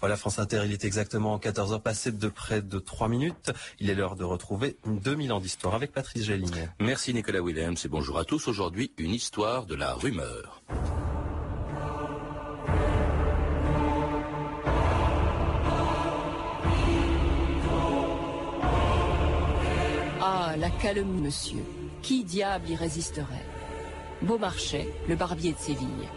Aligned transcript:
Voilà 0.00 0.16
France 0.16 0.38
Inter, 0.38 0.62
il 0.64 0.72
est 0.72 0.84
exactement 0.84 1.38
14h 1.38 1.80
passé 1.80 2.12
de 2.12 2.28
près 2.28 2.62
de 2.62 2.78
3 2.78 3.08
minutes. 3.08 3.50
Il 3.80 3.90
est 3.90 3.94
l'heure 3.94 4.14
de 4.14 4.22
retrouver 4.22 4.76
2000 4.86 5.32
ans 5.32 5.40
d'histoire 5.40 5.74
avec 5.74 5.92
Patrice 5.92 6.24
Gélinet. 6.24 6.68
Merci 6.78 7.12
Nicolas 7.12 7.40
Williams 7.40 7.84
et 7.84 7.88
bonjour 7.88 8.18
à 8.18 8.24
tous. 8.24 8.46
Aujourd'hui, 8.46 8.92
une 8.98 9.12
histoire 9.12 9.66
de 9.66 9.74
la 9.74 9.94
rumeur. 9.94 10.62
Ah, 20.20 20.54
la 20.56 20.70
calomnie, 20.70 21.22
monsieur. 21.22 21.64
Qui 22.02 22.22
diable 22.22 22.70
y 22.70 22.76
résisterait? 22.76 23.44
Beaumarchais, 24.22 24.88
le 25.08 25.16
barbier 25.16 25.52
de 25.52 25.58
Séville. 25.58 26.08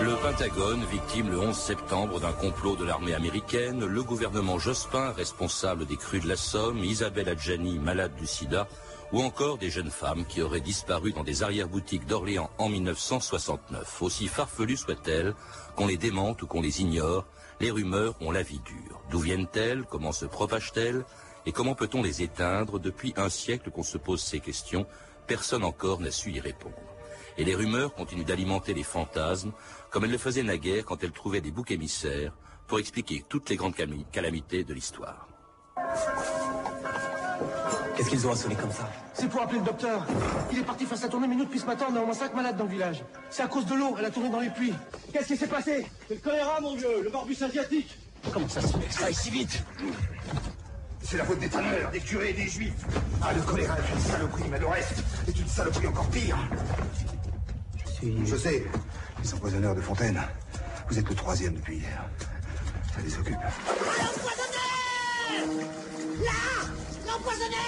Le 0.00 0.14
Pentagone, 0.22 0.84
victime 0.92 1.30
le 1.30 1.40
11 1.40 1.56
septembre 1.56 2.20
d'un 2.20 2.30
complot 2.30 2.76
de 2.76 2.84
l'armée 2.84 3.14
américaine, 3.14 3.84
le 3.84 4.02
gouvernement 4.04 4.60
Jospin, 4.60 5.10
responsable 5.10 5.84
des 5.84 5.96
crues 5.96 6.20
de 6.20 6.28
la 6.28 6.36
Somme, 6.36 6.78
Isabelle 6.78 7.28
Adjani, 7.28 7.80
malade 7.80 8.14
du 8.14 8.28
sida, 8.28 8.68
ou 9.12 9.22
encore 9.22 9.58
des 9.58 9.70
jeunes 9.70 9.90
femmes 9.90 10.24
qui 10.24 10.42
auraient 10.42 10.60
disparu 10.60 11.12
dans 11.12 11.24
des 11.24 11.42
arrière-boutiques 11.42 12.06
d'Orléans 12.06 12.50
en 12.58 12.68
1969. 12.68 14.02
Aussi 14.02 14.28
farfelues 14.28 14.76
soient-elles, 14.76 15.34
qu'on 15.76 15.86
les 15.86 15.96
démente 15.96 16.42
ou 16.42 16.46
qu'on 16.46 16.62
les 16.62 16.80
ignore, 16.80 17.26
les 17.60 17.70
rumeurs 17.70 18.14
ont 18.20 18.30
la 18.30 18.42
vie 18.42 18.60
dure. 18.60 19.00
D'où 19.10 19.18
viennent-elles? 19.18 19.84
Comment 19.84 20.12
se 20.12 20.26
propagent-elles? 20.26 21.04
Et 21.46 21.52
comment 21.52 21.74
peut-on 21.74 22.02
les 22.02 22.22
éteindre? 22.22 22.78
Depuis 22.78 23.12
un 23.16 23.28
siècle 23.28 23.70
qu'on 23.70 23.82
se 23.82 23.98
pose 23.98 24.22
ces 24.22 24.40
questions, 24.40 24.86
personne 25.26 25.64
encore 25.64 26.00
n'a 26.00 26.10
su 26.10 26.30
y 26.32 26.40
répondre. 26.40 26.74
Et 27.38 27.44
les 27.44 27.54
rumeurs 27.54 27.94
continuent 27.94 28.24
d'alimenter 28.24 28.74
les 28.74 28.82
fantasmes, 28.82 29.52
comme 29.90 30.04
elles 30.04 30.10
le 30.10 30.18
faisaient 30.18 30.42
naguère 30.42 30.84
quand 30.84 31.02
elles 31.02 31.12
trouvaient 31.12 31.40
des 31.40 31.50
boucs 31.50 31.70
émissaires 31.70 32.32
pour 32.66 32.78
expliquer 32.78 33.24
toutes 33.28 33.50
les 33.50 33.56
grandes 33.56 33.74
calamités 34.12 34.64
de 34.64 34.74
l'histoire. 34.74 35.26
Qu'est-ce 38.00 38.08
qu'ils 38.08 38.26
ont 38.26 38.32
à 38.32 38.36
sonner 38.36 38.54
comme 38.54 38.72
ça 38.72 38.90
C'est 39.12 39.28
pour 39.28 39.42
appeler 39.42 39.58
le 39.58 39.64
docteur. 39.66 40.06
Il 40.50 40.60
est 40.60 40.62
parti 40.62 40.86
faire 40.86 40.96
sa 40.96 41.06
tournée, 41.06 41.28
mais 41.28 41.34
nous, 41.34 41.44
depuis 41.44 41.58
ce 41.58 41.66
matin, 41.66 41.84
on 41.90 41.96
a 41.96 42.00
au 42.00 42.06
moins 42.06 42.14
5 42.14 42.34
malades 42.34 42.56
dans 42.56 42.64
le 42.64 42.70
village. 42.70 43.04
C'est 43.28 43.42
à 43.42 43.46
cause 43.46 43.66
de 43.66 43.74
l'eau, 43.74 43.94
elle 43.98 44.06
a 44.06 44.10
tourné 44.10 44.30
dans 44.30 44.40
les 44.40 44.48
pluies. 44.48 44.72
Qu'est-ce 45.12 45.26
qui 45.26 45.36
s'est 45.36 45.46
passé 45.46 45.86
C'est 46.08 46.14
le 46.14 46.20
choléra, 46.20 46.62
mon 46.62 46.76
vieux, 46.76 47.02
le 47.02 47.10
morbus 47.10 47.36
asiatique. 47.42 47.98
Comment 48.32 48.48
ça 48.48 48.62
se 48.62 48.68
fait 48.68 48.86
que 48.86 48.94
ça 48.94 49.04
aille 49.04 49.14
si 49.14 49.28
vite 49.28 49.62
C'est 51.02 51.18
la 51.18 51.24
faute 51.24 51.40
des 51.40 51.50
tanneurs, 51.50 51.90
des 51.90 52.00
curés 52.00 52.30
et 52.30 52.32
des 52.32 52.48
juifs. 52.48 52.72
Ah, 53.20 53.34
le 53.34 53.42
choléra 53.42 53.76
est 53.76 53.92
une 53.92 54.00
saloperie, 54.00 54.48
mais 54.50 54.60
le 54.60 54.66
reste 54.66 55.04
est 55.28 55.38
une 55.38 55.48
saloperie 55.48 55.88
encore 55.88 56.08
pire. 56.08 56.38
Je 58.02 58.36
sais, 58.36 58.64
les 59.22 59.34
empoisonneurs 59.34 59.74
de 59.74 59.82
Fontaine. 59.82 60.22
Vous 60.88 60.98
êtes 60.98 61.06
le 61.06 61.14
troisième 61.14 61.52
depuis 61.52 61.76
hier. 61.76 62.02
Ça 62.94 63.02
les 63.02 63.14
occupe. 63.18 63.36
L'empoisonneur 63.36 65.79
Là 67.10 67.16
L'empoisonneur 67.16 67.58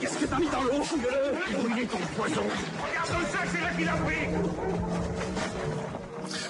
Qu'est-ce 0.00 0.18
que 0.18 0.26
t'as 0.26 0.38
mis 0.38 0.48
dans 0.48 0.62
l'eau, 0.62 0.82
fouille-le 0.82 1.58
Brûlez 1.58 1.86
ton 1.86 1.98
poison. 2.16 2.42
Regarde 2.42 3.10
le 3.20 3.26
sac, 3.26 3.48
c'est 3.52 3.60
là 3.60 3.70
qu'il 3.76 3.88
a 3.88 3.96
pris 3.96 4.28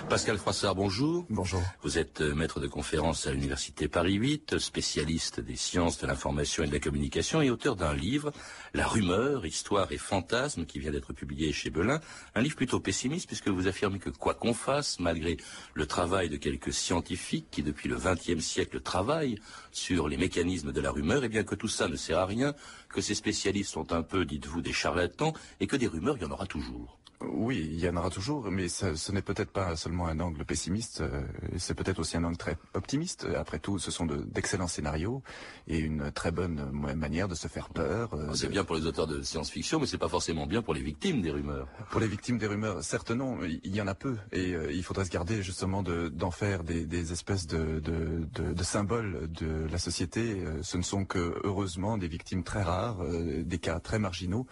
Pascal 0.09 0.38
Froissart, 0.38 0.75
bonjour. 0.75 1.26
Bonjour. 1.31 1.62
Vous 1.82 1.98
êtes 1.98 2.20
euh, 2.20 2.34
maître 2.34 2.60
de 2.60 2.66
conférence 2.66 3.26
à 3.26 3.32
l'Université 3.32 3.88
Paris 3.88 4.14
8, 4.14 4.59
spécialiste 4.59 5.41
des 5.41 5.56
sciences 5.56 5.98
de 5.98 6.06
l'information 6.06 6.62
et 6.62 6.66
de 6.69 6.72
la 6.72 6.78
communication 6.78 7.42
et 7.42 7.50
auteur 7.50 7.76
d'un 7.76 7.94
livre, 7.94 8.32
La 8.72 8.87
rumeur, 8.87 9.44
histoire 9.44 9.91
et 9.92 9.98
fantasme, 9.98 10.64
qui 10.64 10.78
vient 10.78 10.92
d'être 10.92 11.12
publié 11.12 11.53
chez 11.53 11.70
Belin. 11.70 12.00
Un 12.34 12.41
livre 12.41 12.56
plutôt 12.56 12.81
pessimiste 12.81 13.26
puisque 13.26 13.48
vous 13.48 13.66
affirmez 13.66 13.98
que 13.98 14.10
quoi 14.10 14.34
qu'on 14.34 14.54
fasse, 14.54 15.00
malgré 15.00 15.37
le 15.75 15.87
travail 15.87 16.28
de 16.28 16.37
quelques 16.37 16.72
scientifiques 16.72 17.48
qui 17.50 17.62
depuis 17.62 17.88
le 17.88 17.97
XXe 17.97 18.44
siècle 18.44 18.81
travaillent 18.81 19.38
sur 19.72 20.08
les 20.08 20.16
mécanismes 20.16 20.72
de 20.72 20.81
la 20.81 20.91
rumeur, 20.91 21.22
et 21.22 21.26
eh 21.26 21.28
bien 21.28 21.44
que 21.44 21.54
tout 21.54 21.69
ça 21.69 21.88
ne 21.88 21.97
sert 21.97 22.19
à 22.19 22.26
rien, 22.26 22.54
que 22.88 23.00
ces 23.00 23.14
spécialistes 23.14 23.72
sont 23.72 23.93
un 23.93 24.03
peu, 24.03 24.25
dites-vous, 24.25 24.60
des 24.60 24.72
charlatans 24.72 25.32
et 25.60 25.66
que 25.66 25.76
des 25.76 25.87
rumeurs, 25.87 26.16
il 26.16 26.22
y 26.22 26.26
en 26.26 26.31
aura 26.31 26.47
toujours. 26.47 26.98
Oui, 27.22 27.66
il 27.72 27.81
y 27.81 27.88
en 27.88 27.97
aura 27.97 28.10
toujours, 28.10 28.50
mais 28.50 28.69
ce, 28.69 28.94
ce 28.94 29.10
n'est 29.10 29.22
peut-être 29.22 29.50
pas 29.50 29.75
seulement 29.75 30.06
un 30.06 30.21
angle 30.21 30.44
pessimiste, 30.44 31.00
euh, 31.00 31.22
c'est 31.56 31.75
peut-être 31.75 31.99
aussi 31.99 32.16
un 32.19 32.25
angle 32.25 32.37
très 32.37 32.59
optimiste. 32.75 33.27
Après 33.37 33.59
tout, 33.59 33.78
ce 33.78 33.91
sont 33.91 34.04
d'excellents 34.04 34.66
scénarios 34.66 35.22
et 35.66 35.78
une 35.78 36.12
très 36.12 36.31
bonne 36.31 36.71
manière 36.72 37.26
de 37.26 37.34
se 37.34 37.49
faire 37.49 37.71
peur. 37.71 38.12
Euh, 38.12 38.34
c'est 38.34 38.49
bien 38.50 38.65
pour 38.65 38.76
les 38.76 38.87
auteurs 38.87 39.06
de 39.06 39.22
science-fiction, 39.22 39.81
mais 39.81 39.87
c'est 39.87 39.97
pas 39.97 40.10
forcément 40.10 40.47
bien 40.47 40.60
pour 40.60 40.75
les 40.75 40.82
victimes 40.82 41.22
des 41.22 41.31
rumeurs. 41.31 41.69
Pour 41.91 42.00
les 42.00 42.06
victimes 42.06 42.37
des 42.37 42.47
rumeurs, 42.47 42.82
certes 42.82 43.10
non, 43.10 43.38
il 43.44 43.75
y 43.75 43.81
en 43.81 43.87
a 43.87 43.94
peu, 43.94 44.16
et 44.32 44.53
euh, 44.53 44.71
il 44.71 44.82
faudrait 44.82 45.06
se 45.06 45.10
garder 45.10 45.43
justement 45.43 45.82
d'en 45.82 46.31
faire 46.31 46.65
des, 46.65 46.84
des, 46.84 47.12
espèces 47.12 47.47
de, 47.47 47.81
de, 47.81 48.62
symboles 48.62 49.31
de 49.32 49.66
la 49.71 49.78
société. 49.78 50.44
Ce 50.62 50.76
ne 50.76 50.82
sont 50.82 51.05
que 51.05 51.41
heureusement 51.44 51.97
des 51.97 52.09
victimes 52.09 52.43
très 52.43 52.62
rares, 52.62 52.99
des 53.09 53.59
cas 53.59 53.78
très 53.81 53.99
marginaux, 53.99 54.47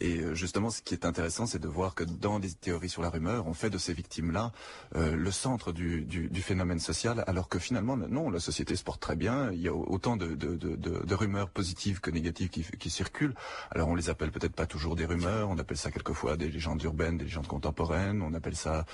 et 0.00 0.22
justement, 0.34 0.70
ce 0.70 0.82
qui 0.82 0.94
est 0.94 1.04
intéressant, 1.04 1.46
c'est 1.46 1.60
de 1.60 1.68
voir 1.68 1.94
que 1.94 2.04
dans 2.18 2.38
des 2.38 2.52
théories 2.52 2.88
sur 2.88 3.02
la 3.02 3.10
rumeur, 3.10 3.46
on 3.46 3.54
fait 3.54 3.70
de 3.70 3.78
ces 3.78 3.92
victimes-là 3.92 4.52
euh, 4.96 5.16
le 5.16 5.30
centre 5.30 5.72
du, 5.72 6.02
du, 6.02 6.28
du, 6.28 6.42
phénomène 6.42 6.80
social, 6.80 7.24
alors 7.26 7.48
que 7.48 7.58
finalement, 7.58 7.96
non, 7.96 8.30
la 8.30 8.40
société 8.40 8.76
se 8.76 8.84
porte 8.84 9.00
très 9.00 9.16
bien. 9.16 9.50
Il 9.52 9.60
y 9.60 9.68
a 9.68 9.74
autant 9.74 10.16
de, 10.16 10.34
de, 10.34 10.56
de, 10.56 10.76
de 10.76 11.14
rumeurs 11.14 11.50
positives 11.50 12.00
que 12.00 12.10
négatives 12.10 12.48
qui, 12.48 12.64
qui, 12.64 12.90
circulent. 12.90 13.34
Alors 13.70 13.88
on 13.88 13.94
les 13.94 14.10
appelle 14.10 14.30
peut-être 14.30 14.54
pas 14.54 14.66
toujours 14.66 14.96
des 14.96 15.06
rumeurs, 15.06 15.48
on 15.48 15.58
appelle 15.58 15.76
ça 15.76 15.90
quelquefois 15.90 16.36
des 16.36 16.48
légendes 16.48 16.82
urbaines, 16.82 17.18
des 17.18 17.24
légendes 17.24 17.46
contemporaines, 17.46 18.22
on 18.22 18.34
appelle 18.34 18.56
ça 18.56 18.84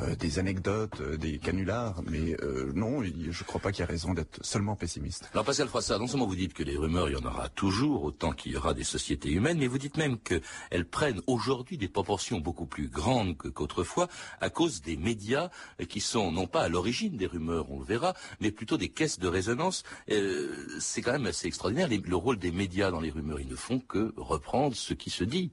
euh, 0.00 0.14
des 0.16 0.38
anecdotes, 0.38 1.00
euh, 1.00 1.16
des 1.16 1.38
canulars, 1.38 2.02
mais 2.06 2.36
euh, 2.42 2.72
non, 2.74 3.02
je 3.02 3.44
crois 3.44 3.60
pas 3.60 3.72
qu'il 3.72 3.80
y 3.80 3.82
a 3.84 3.86
raison 3.86 4.14
d'être 4.14 4.44
seulement 4.44 4.76
pessimiste. 4.76 5.28
Alors 5.32 5.44
Pascal 5.44 5.68
Froissart, 5.68 5.98
non 5.98 6.06
seulement 6.06 6.26
vous 6.26 6.36
dites 6.36 6.54
que 6.54 6.62
les 6.62 6.76
rumeurs, 6.76 7.08
il 7.08 7.14
y 7.14 7.16
en 7.16 7.24
aura 7.24 7.48
toujours, 7.48 8.04
autant 8.04 8.32
qu'il 8.32 8.52
y 8.52 8.56
aura 8.56 8.74
des 8.74 8.84
sociétés 8.84 9.30
humaines, 9.30 9.58
mais 9.58 9.66
vous 9.66 9.78
dites 9.78 9.96
même 9.96 10.18
qu'elles 10.18 10.86
prennent 10.86 11.20
aujourd'hui 11.26 11.78
des 11.78 11.88
proportions 11.88 12.40
beaucoup 12.40 12.65
plus 12.66 12.88
grande 12.88 13.36
qu'autrefois 13.36 14.08
à 14.40 14.50
cause 14.50 14.82
des 14.82 14.96
médias 14.96 15.50
qui 15.88 16.00
sont 16.00 16.32
non 16.32 16.46
pas 16.46 16.62
à 16.62 16.68
l'origine 16.68 17.16
des 17.16 17.26
rumeurs, 17.26 17.70
on 17.70 17.80
le 17.80 17.84
verra, 17.84 18.14
mais 18.40 18.50
plutôt 18.50 18.76
des 18.76 18.88
caisses 18.88 19.18
de 19.18 19.28
résonance. 19.28 19.82
Euh, 20.10 20.66
c'est 20.80 21.02
quand 21.02 21.12
même 21.12 21.26
assez 21.26 21.46
extraordinaire 21.46 21.88
le 21.88 22.16
rôle 22.16 22.38
des 22.38 22.50
médias 22.50 22.90
dans 22.90 23.00
les 23.00 23.10
rumeurs. 23.10 23.40
Ils 23.40 23.48
ne 23.48 23.56
font 23.56 23.78
que 23.78 24.12
reprendre 24.16 24.76
ce 24.76 24.94
qui 24.94 25.10
se 25.10 25.24
dit. 25.24 25.50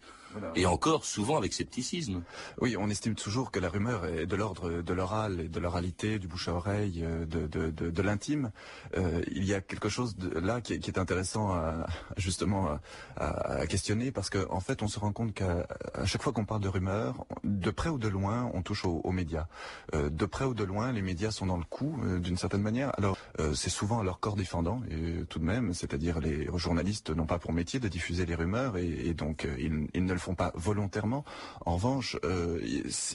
Et 0.55 0.65
encore 0.65 1.05
souvent 1.05 1.37
avec 1.37 1.53
scepticisme. 1.53 2.23
Oui, 2.61 2.75
on 2.77 2.89
estime 2.89 3.15
toujours 3.15 3.51
que 3.51 3.59
la 3.59 3.69
rumeur 3.69 4.05
est 4.05 4.25
de 4.25 4.35
l'ordre 4.35 4.81
de 4.81 4.93
l'oral 4.93 5.39
et 5.39 5.49
de 5.49 5.59
l'oralité, 5.59 6.19
du 6.19 6.27
bouche 6.27 6.47
à 6.47 6.53
oreille, 6.53 7.03
euh, 7.03 7.25
de, 7.25 7.47
de, 7.47 7.71
de, 7.71 7.89
de 7.89 8.01
l'intime. 8.01 8.51
Euh, 8.97 9.21
il 9.31 9.45
y 9.45 9.53
a 9.53 9.61
quelque 9.61 9.89
chose 9.89 10.15
de, 10.15 10.39
là 10.39 10.61
qui 10.61 10.73
est, 10.73 10.79
qui 10.79 10.89
est, 10.89 10.99
intéressant 10.99 11.51
à, 11.53 11.85
justement 12.17 12.79
à, 13.17 13.59
à, 13.61 13.67
questionner 13.67 14.11
parce 14.11 14.29
qu'en 14.29 14.45
en 14.49 14.59
fait 14.59 14.81
on 14.83 14.87
se 14.87 14.99
rend 14.99 15.11
compte 15.11 15.33
qu'à 15.33 15.65
chaque 16.05 16.21
fois 16.21 16.33
qu'on 16.33 16.45
parle 16.45 16.61
de 16.61 16.67
rumeur, 16.67 17.25
de 17.43 17.71
près 17.71 17.89
ou 17.89 17.97
de 17.97 18.07
loin, 18.07 18.49
on 18.53 18.61
touche 18.61 18.85
aux, 18.85 19.01
aux 19.03 19.11
médias. 19.11 19.47
Euh, 19.95 20.09
de 20.09 20.25
près 20.25 20.45
ou 20.45 20.53
de 20.53 20.63
loin, 20.63 20.91
les 20.91 21.01
médias 21.01 21.31
sont 21.31 21.45
dans 21.45 21.57
le 21.57 21.63
coup 21.63 21.99
euh, 22.03 22.19
d'une 22.19 22.37
certaine 22.37 22.61
manière. 22.61 22.91
Alors 22.97 23.17
euh, 23.39 23.53
c'est 23.53 23.69
souvent 23.69 24.03
leur 24.03 24.19
corps 24.19 24.35
défendant 24.35 24.81
et 24.89 25.25
tout 25.29 25.39
de 25.39 25.45
même, 25.45 25.73
c'est-à-dire 25.73 26.19
les 26.19 26.47
journalistes 26.55 27.09
n'ont 27.09 27.25
pas 27.25 27.39
pour 27.39 27.53
métier 27.53 27.79
de 27.79 27.87
diffuser 27.87 28.25
les 28.25 28.35
rumeurs 28.35 28.77
et, 28.77 29.07
et 29.07 29.13
donc 29.13 29.47
ils, 29.57 29.87
ils 29.93 30.05
ne 30.05 30.13
le 30.13 30.19
font 30.23 30.35
pas 30.35 30.51
volontairement. 30.55 31.25
En 31.65 31.75
revanche, 31.75 32.17
euh, 32.23 32.59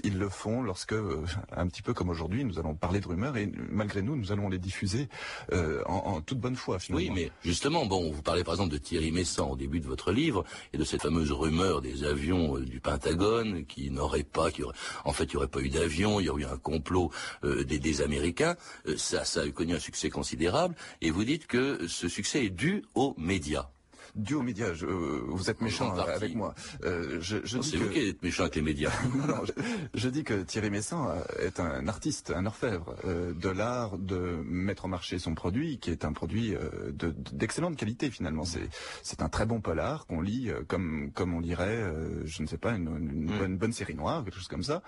ils 0.04 0.18
le 0.18 0.28
font 0.28 0.62
lorsque, 0.62 0.92
euh, 0.92 1.24
un 1.50 1.66
petit 1.66 1.82
peu 1.82 1.94
comme 1.94 2.10
aujourd'hui, 2.10 2.44
nous 2.44 2.58
allons 2.58 2.74
parler 2.74 3.00
de 3.00 3.08
rumeurs 3.08 3.36
et 3.36 3.50
malgré 3.70 4.02
nous, 4.02 4.14
nous 4.16 4.30
allons 4.30 4.48
les 4.48 4.58
diffuser 4.58 5.08
euh, 5.52 5.82
en, 5.86 6.20
toute 6.20 6.38
bonne 6.38 6.56
foi. 6.56 6.78
Oui, 6.90 7.10
mais 7.14 7.30
justement, 7.42 7.86
bon, 7.86 8.10
vous 8.12 8.22
parlez 8.22 8.44
par 8.44 8.54
exemple 8.54 8.72
de 8.72 8.78
Thierry 8.78 9.10
Messant 9.10 9.50
au 9.50 9.56
début 9.56 9.80
de 9.80 9.86
votre 9.86 10.12
livre 10.12 10.44
et 10.72 10.78
de 10.78 10.84
cette 10.84 11.02
fameuse 11.02 11.32
rumeur 11.32 11.80
des 11.80 12.04
avions 12.04 12.58
du 12.58 12.80
Pentagone 12.80 13.64
qui 13.64 13.90
n'auraient 13.90 14.22
pas, 14.22 14.50
qui 14.50 14.62
aurait, 14.62 14.76
en 15.04 15.12
fait, 15.12 15.24
il 15.24 15.30
n'y 15.30 15.36
aurait 15.36 15.48
pas 15.48 15.60
eu 15.60 15.70
d'avion, 15.70 16.20
il 16.20 16.26
y 16.26 16.28
aurait 16.28 16.42
eu 16.42 16.46
un 16.46 16.58
complot 16.58 17.10
des, 17.42 17.78
des, 17.78 18.02
Américains. 18.02 18.54
ça, 18.96 19.24
ça 19.24 19.40
a 19.40 19.48
connu 19.50 19.74
un 19.74 19.78
succès 19.80 20.10
considérable 20.10 20.74
et 21.00 21.10
vous 21.10 21.24
dites 21.24 21.46
que 21.46 21.86
ce 21.88 22.08
succès 22.08 22.44
est 22.44 22.50
dû 22.50 22.84
aux 22.94 23.14
médias. 23.18 23.70
Dû 24.14 24.34
aux 24.34 24.42
médias. 24.42 24.72
Je, 24.74 24.86
euh, 24.86 25.22
vous 25.26 25.50
êtes 25.50 25.60
méchant 25.60 25.94
avec 25.96 26.34
moi. 26.34 26.54
Euh, 26.84 27.18
je, 27.20 27.38
je 27.44 27.58
dis 27.58 27.72
que... 27.72 27.94
d'être 27.94 28.22
méchant 28.22 28.42
avec 28.44 28.56
les 28.56 28.62
médias. 28.62 28.92
non, 29.28 29.44
je, 29.44 29.52
je, 29.94 30.08
dis 30.08 30.24
que 30.24 30.42
Thierry 30.42 30.70
Messant 30.70 31.12
est 31.38 31.60
un 31.60 31.86
artiste, 31.88 32.32
un 32.34 32.46
orfèvre 32.46 32.94
euh, 33.04 33.32
de 33.34 33.48
l'art 33.48 33.98
de 33.98 34.42
mettre 34.44 34.84
en 34.84 34.88
marché 34.88 35.18
son 35.18 35.34
produit, 35.34 35.78
qui 35.78 35.90
est 35.90 36.04
un 36.04 36.12
produit 36.12 36.54
euh, 36.54 36.92
d'excellente 37.32 37.76
qualité 37.76 38.10
finalement. 38.10 38.44
C'est 38.44 38.68
c'est 39.02 39.22
un 39.22 39.28
très 39.28 39.46
bon 39.46 39.60
polar 39.60 40.06
qu'on 40.06 40.20
lit 40.20 40.50
euh, 40.50 40.62
comme 40.66 41.10
comme 41.12 41.34
on 41.34 41.40
lirait, 41.40 41.82
je 42.24 42.42
ne 42.42 42.46
sais 42.46 42.58
pas, 42.58 42.72
une, 42.72 42.88
une, 42.88 43.24
mm. 43.24 43.38
bonne, 43.38 43.58
bonne 43.58 43.72
série 43.72 43.94
noire, 43.94 44.24
quelque 44.24 44.36
chose 44.36 44.48
comme 44.48 44.62
ça. 44.62 44.82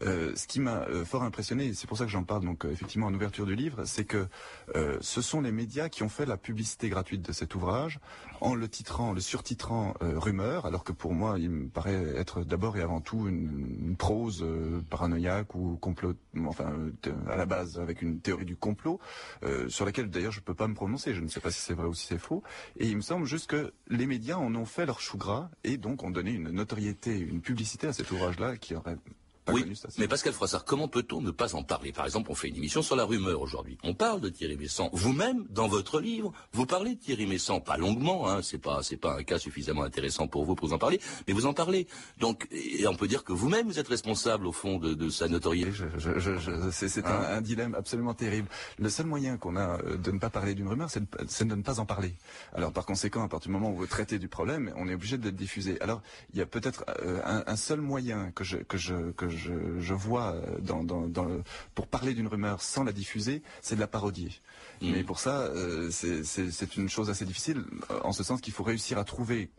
ce 0.00 0.46
qui 0.46 0.60
m'a 0.60 0.86
fort 1.04 1.22
impressionné, 1.22 1.74
c'est 1.74 1.86
pour 1.86 1.96
ça 1.96 2.04
que 2.04 2.10
j'en 2.10 2.24
parle 2.24 2.44
donc 2.44 2.64
effectivement 2.64 3.06
en 3.06 3.14
ouverture 3.14 3.46
du 3.46 3.54
livre, 3.54 3.84
c'est 3.84 4.04
que 4.04 4.26
ce 5.00 5.22
sont 5.22 5.40
les 5.40 5.52
médias 5.52 5.88
qui 5.88 6.02
ont 6.02 6.08
fait 6.08 6.26
la 6.26 6.36
publicité 6.36 6.88
gratuite 6.88 7.22
de 7.22 7.32
cet 7.32 7.54
ouvrage 7.54 8.00
en 8.40 8.54
le 8.54 8.61
titrant, 8.68 9.12
le 9.12 9.20
surtitrant 9.20 9.94
rumeur, 10.00 10.66
alors 10.66 10.84
que 10.84 10.92
pour 10.92 11.14
moi 11.14 11.38
il 11.38 11.50
me 11.50 11.68
paraît 11.68 12.14
être 12.16 12.44
d'abord 12.44 12.76
et 12.76 12.82
avant 12.82 13.00
tout 13.00 13.28
une, 13.28 13.96
prose 13.98 14.44
paranoïaque 14.90 15.54
ou 15.54 15.76
complot, 15.76 16.14
enfin 16.46 16.72
à 17.28 17.36
la 17.36 17.46
base 17.46 17.78
avec 17.78 18.02
une 18.02 18.20
théorie 18.20 18.44
du 18.44 18.56
complot 18.56 19.00
euh, 19.42 19.68
sur 19.68 19.84
laquelle 19.84 20.10
d'ailleurs 20.10 20.32
je 20.32 20.40
peux 20.40 20.54
pas 20.54 20.68
me 20.68 20.74
prononcer. 20.74 21.14
Je 21.14 21.20
ne 21.20 21.28
sais 21.28 21.40
pas 21.40 21.50
si 21.50 21.60
c'est 21.60 21.74
vrai 21.74 21.86
ou 21.86 21.94
si 21.94 22.06
c'est 22.06 22.18
faux. 22.18 22.42
Et 22.76 22.88
il 22.88 22.96
me 22.96 23.02
semble 23.02 23.26
juste 23.26 23.48
que 23.48 23.72
les 23.88 24.06
médias 24.06 24.36
en 24.36 24.54
ont 24.54 24.64
fait 24.64 24.86
leur 24.86 25.00
chou 25.00 25.18
gras 25.18 25.50
et 25.64 25.76
donc 25.76 26.02
ont 26.02 26.10
donné 26.10 26.32
une 26.32 26.50
notoriété, 26.50 27.18
une 27.18 27.40
publicité 27.40 27.86
à 27.86 27.92
cet 27.92 28.10
ouvrage-là 28.10 28.56
qui 28.56 28.74
aurait 28.74 28.96
oui, 29.48 29.72
mais 29.98 30.06
Pascal 30.06 30.32
Froissart, 30.32 30.64
comment 30.64 30.86
peut-on 30.86 31.20
ne 31.20 31.32
pas 31.32 31.54
en 31.56 31.64
parler? 31.64 31.92
Par 31.92 32.04
exemple, 32.04 32.30
on 32.30 32.34
fait 32.34 32.48
une 32.48 32.56
émission 32.56 32.80
sur 32.80 32.94
la 32.94 33.04
rumeur 33.04 33.40
aujourd'hui. 33.40 33.76
On 33.82 33.92
parle 33.92 34.20
de 34.20 34.28
Thierry 34.28 34.56
Messant. 34.56 34.88
Vous-même, 34.92 35.44
dans 35.50 35.66
votre 35.66 36.00
livre, 36.00 36.32
vous 36.52 36.64
parlez 36.64 36.94
de 36.94 37.00
Thierry 37.00 37.26
Messant, 37.26 37.60
pas 37.60 37.76
longuement, 37.76 38.28
hein, 38.28 38.40
c'est 38.42 38.58
pas 38.58 38.82
c'est 38.82 38.96
pas 38.96 39.18
un 39.18 39.24
cas 39.24 39.38
suffisamment 39.38 39.82
intéressant 39.82 40.28
pour 40.28 40.44
vous 40.44 40.54
pour 40.54 40.68
vous 40.68 40.74
en 40.74 40.78
parler, 40.78 41.00
mais 41.26 41.34
vous 41.34 41.46
en 41.46 41.54
parlez. 41.54 41.88
Donc, 42.18 42.46
et 42.52 42.86
on 42.86 42.94
peut 42.94 43.08
dire 43.08 43.24
que 43.24 43.32
vous-même 43.32 43.66
vous 43.66 43.80
êtes 43.80 43.88
responsable 43.88 44.46
au 44.46 44.52
fond 44.52 44.78
de, 44.78 44.94
de 44.94 45.08
sa 45.08 45.26
notoriété. 45.26 45.72
Je, 45.72 45.86
je, 45.96 46.38
je, 46.38 46.70
c'est 46.70 47.04
un, 47.04 47.10
hein 47.10 47.26
un, 47.30 47.40
dilemme 47.40 47.74
absolument 47.74 48.14
terrible. 48.14 48.48
Le 48.78 48.88
seul 48.88 49.06
moyen 49.06 49.38
qu'on 49.38 49.56
a 49.56 49.80
euh, 49.80 49.96
de 49.96 50.12
ne 50.12 50.18
pas 50.18 50.30
parler 50.30 50.54
d'une 50.54 50.68
rumeur, 50.68 50.88
c'est 50.88 51.00
de, 51.00 51.44
de, 51.44 51.54
ne 51.56 51.62
pas 51.62 51.80
en 51.80 51.86
parler. 51.86 52.14
Alors, 52.54 52.72
par 52.72 52.86
conséquent, 52.86 53.24
à 53.24 53.28
partir 53.28 53.48
du 53.48 53.54
moment 53.54 53.72
où 53.72 53.76
vous 53.76 53.86
traitez 53.86 54.20
du 54.20 54.28
problème, 54.28 54.72
on 54.76 54.88
est 54.88 54.94
obligé 54.94 55.18
de 55.18 55.24
le 55.24 55.32
diffuser. 55.32 55.80
Alors, 55.80 56.00
il 56.32 56.38
y 56.38 56.42
a 56.42 56.46
peut-être 56.46 56.84
euh, 57.02 57.20
un, 57.24 57.42
un, 57.46 57.56
seul 57.56 57.80
moyen 57.80 58.30
que 58.30 58.44
je 58.44 58.58
que 58.58 58.76
je 58.76 59.10
que 59.12 59.31
je, 59.36 59.94
vois 59.94 60.34
euh, 60.34 60.58
dans, 60.60 60.84
pour 61.74 61.86
parler 61.86 62.14
d'une 62.14 62.26
rumeur 62.26 62.62
sans 62.62 62.84
la 62.84 62.92
diffuser, 62.92 63.42
c'est 63.60 63.74
de 63.74 63.80
la 63.80 63.86
parodier. 63.86 64.30
Mm. 64.80 64.90
Mais 64.92 65.02
pour 65.02 65.18
ça, 65.18 65.42
euh, 65.42 65.90
c'est 65.90 66.76
une 66.76 66.88
chose 66.88 67.10
assez 67.10 67.24
difficile, 67.24 67.64
euh, 67.90 68.00
en 68.04 68.12
ce 68.12 68.22
sens 68.22 68.40
qu'il 68.40 68.52
faut 68.52 68.64
réussir 68.64 68.98
à 68.98 69.04
trouver 69.04 69.50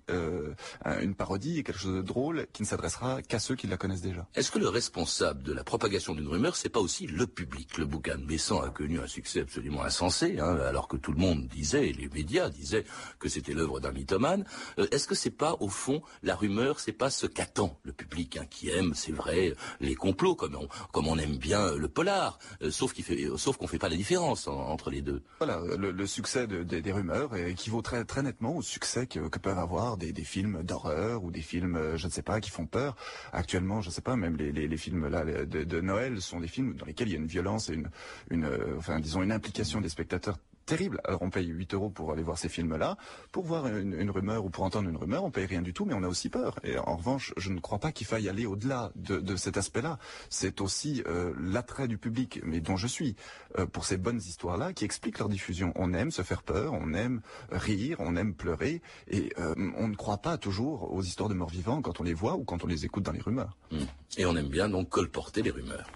une 1.01 1.15
parodie 1.15 1.63
quelque 1.63 1.79
chose 1.79 1.95
de 1.95 2.01
drôle 2.01 2.47
qui 2.53 2.61
ne 2.61 2.67
s'adressera 2.67 3.21
qu'à 3.21 3.39
ceux 3.39 3.55
qui 3.55 3.67
la 3.67 3.77
connaissent 3.77 4.01
déjà. 4.01 4.27
Est-ce 4.35 4.51
que 4.51 4.59
le 4.59 4.69
responsable 4.69 5.43
de 5.43 5.53
la 5.53 5.63
propagation 5.63 6.13
d'une 6.13 6.27
rumeur, 6.27 6.55
c'est 6.55 6.69
pas 6.69 6.79
aussi 6.79 7.07
le 7.07 7.25
public 7.27 7.77
Le 7.77 7.85
bouquin 7.85 8.17
de 8.17 8.25
Besson 8.25 8.61
a 8.61 8.69
connu 8.69 8.99
un 8.99 9.07
succès 9.07 9.41
absolument 9.41 9.83
insensé, 9.83 10.39
hein, 10.39 10.57
alors 10.57 10.87
que 10.87 10.97
tout 10.97 11.11
le 11.11 11.19
monde 11.19 11.47
disait, 11.47 11.91
les 11.97 12.09
médias 12.09 12.49
disaient 12.49 12.85
que 13.19 13.29
c'était 13.29 13.53
l'œuvre 13.53 13.79
d'un 13.79 13.91
mythomane. 13.91 14.45
Est-ce 14.91 15.07
que 15.07 15.15
c'est 15.15 15.31
pas, 15.31 15.55
au 15.59 15.69
fond, 15.69 16.01
la 16.21 16.35
rumeur, 16.35 16.79
c'est 16.79 16.91
pas 16.91 17.09
ce 17.09 17.25
qu'attend 17.25 17.79
le 17.83 17.93
public, 17.93 18.37
hein, 18.37 18.45
qui 18.49 18.69
aime, 18.69 18.93
c'est 18.93 19.11
vrai, 19.11 19.53
les 19.79 19.95
complot, 19.95 20.35
comme 20.35 20.55
on, 20.55 20.67
comme 20.91 21.07
on 21.07 21.17
aime 21.17 21.37
bien 21.37 21.75
le 21.75 21.87
polar, 21.87 22.39
euh, 22.61 22.71
sauf 22.71 22.93
qu'il 22.93 23.03
fait, 23.03 23.27
sauf 23.37 23.57
qu'on 23.57 23.67
fait 23.67 23.79
pas 23.79 23.89
la 23.89 23.97
différence 23.97 24.47
entre 24.47 24.89
les 24.89 25.01
deux. 25.01 25.21
Voilà, 25.39 25.61
le, 25.77 26.05
succès 26.07 26.47
des 26.47 26.91
rumeurs 26.91 27.35
équivaut 27.35 27.81
très 27.81 28.03
très 28.05 28.21
nettement 28.21 28.55
au 28.57 28.61
succès 28.61 29.07
que, 29.07 29.19
peuvent 29.37 29.57
avoir 29.57 29.97
des, 29.97 30.13
films 30.23 30.63
d'horreur 30.63 31.23
ou 31.23 31.31
des 31.31 31.41
films, 31.41 31.75
euh, 31.75 31.97
je 31.97 32.07
ne 32.07 32.11
sais 32.11 32.21
pas, 32.21 32.39
qui 32.39 32.49
font 32.49 32.65
peur. 32.65 32.95
Actuellement, 33.31 33.81
je 33.81 33.89
ne 33.89 33.93
sais 33.93 34.01
pas, 34.01 34.15
même 34.15 34.37
les, 34.37 34.77
films 34.77 35.07
là 35.07 35.25
de, 35.25 35.63
de, 35.63 35.81
Noël 35.81 36.21
sont 36.21 36.39
des 36.39 36.47
films 36.47 36.75
dans 36.75 36.85
lesquels 36.85 37.07
il 37.09 37.11
y 37.11 37.15
a 37.15 37.19
une 37.19 37.27
violence 37.27 37.69
et 37.69 37.73
une, 37.73 37.89
une, 38.29 38.45
euh, 38.45 38.75
enfin 38.77 38.99
disons 38.99 39.21
une 39.21 39.31
implication 39.31 39.81
des 39.81 39.89
spectateurs 39.89 40.37
terrible. 40.65 41.01
Alors 41.03 41.21
on 41.21 41.29
paye 41.29 41.47
8 41.47 41.73
euros 41.73 41.89
pour 41.89 42.11
aller 42.11 42.23
voir 42.23 42.37
ces 42.37 42.49
films-là. 42.49 42.97
Pour 43.31 43.45
voir 43.45 43.67
une, 43.67 44.09
rumeur 44.09 44.45
ou 44.45 44.49
pour 44.49 44.63
entendre 44.63 44.89
une 44.89 44.97
rumeur, 44.97 45.23
on 45.23 45.31
paye 45.31 45.45
rien 45.45 45.61
du 45.61 45.73
tout, 45.73 45.85
mais 45.85 45.93
on 45.93 46.03
a 46.03 46.07
aussi 46.07 46.29
peur. 46.29 46.59
Et 46.63 46.77
en 46.77 46.95
revanche, 46.95 47.33
je 47.37 47.51
ne 47.51 47.59
crois 47.59 47.79
pas 47.79 47.91
qu'il 47.91 48.07
faille 48.07 48.29
aller 48.29 48.45
au-delà 48.45 48.91
de, 48.95 49.35
cet 49.35 49.57
aspect-là. 49.57 49.97
C'est 50.29 50.61
aussi 50.61 51.03
euh, 51.07 51.33
l'attrait 51.39 51.87
du 51.87 51.97
public, 51.97 52.39
mais 52.43 52.59
dont 52.59 52.77
je 52.77 52.87
suis, 52.87 53.15
euh, 53.57 53.65
pour 53.65 53.85
ces 53.85 53.97
bonnes 53.97 54.17
histoires-là, 54.17 54.73
qui 54.73 54.85
expliquent 54.85 55.19
leur 55.19 55.29
diffusion. 55.29 55.73
On 55.75 55.93
aime 55.93 56.11
se 56.11 56.21
faire 56.21 56.43
peur, 56.43 56.73
on 56.73 56.93
aime 56.93 57.21
rire, 57.51 57.97
on 57.99 58.15
aime 58.15 58.33
pleurer, 58.33 58.81
et 59.07 59.33
euh, 59.39 59.55
on 59.77 59.87
ne 59.87 59.95
croit 59.95 60.19
pas 60.19 60.37
toujours 60.37 60.93
aux 60.93 61.01
histoires 61.01 61.29
de 61.29 61.33
morts 61.33 61.49
vivants 61.49 61.81
quand 61.81 61.99
on 61.99 62.03
les 62.03 62.13
voit 62.13 62.35
ou 62.35 62.43
quand 62.43 62.63
on 62.63 62.67
les 62.67 62.85
écoute 62.85 63.03
dans 63.03 63.11
les 63.11 63.21
rumeurs. 63.21 63.57
Mmh. 63.71 63.77
Et 64.17 64.25
on 64.25 64.35
aime 64.35 64.49
bien 64.49 64.69
donc 64.69 64.89
colporter 64.89 65.41
les 65.41 65.51
rumeurs. 65.51 65.89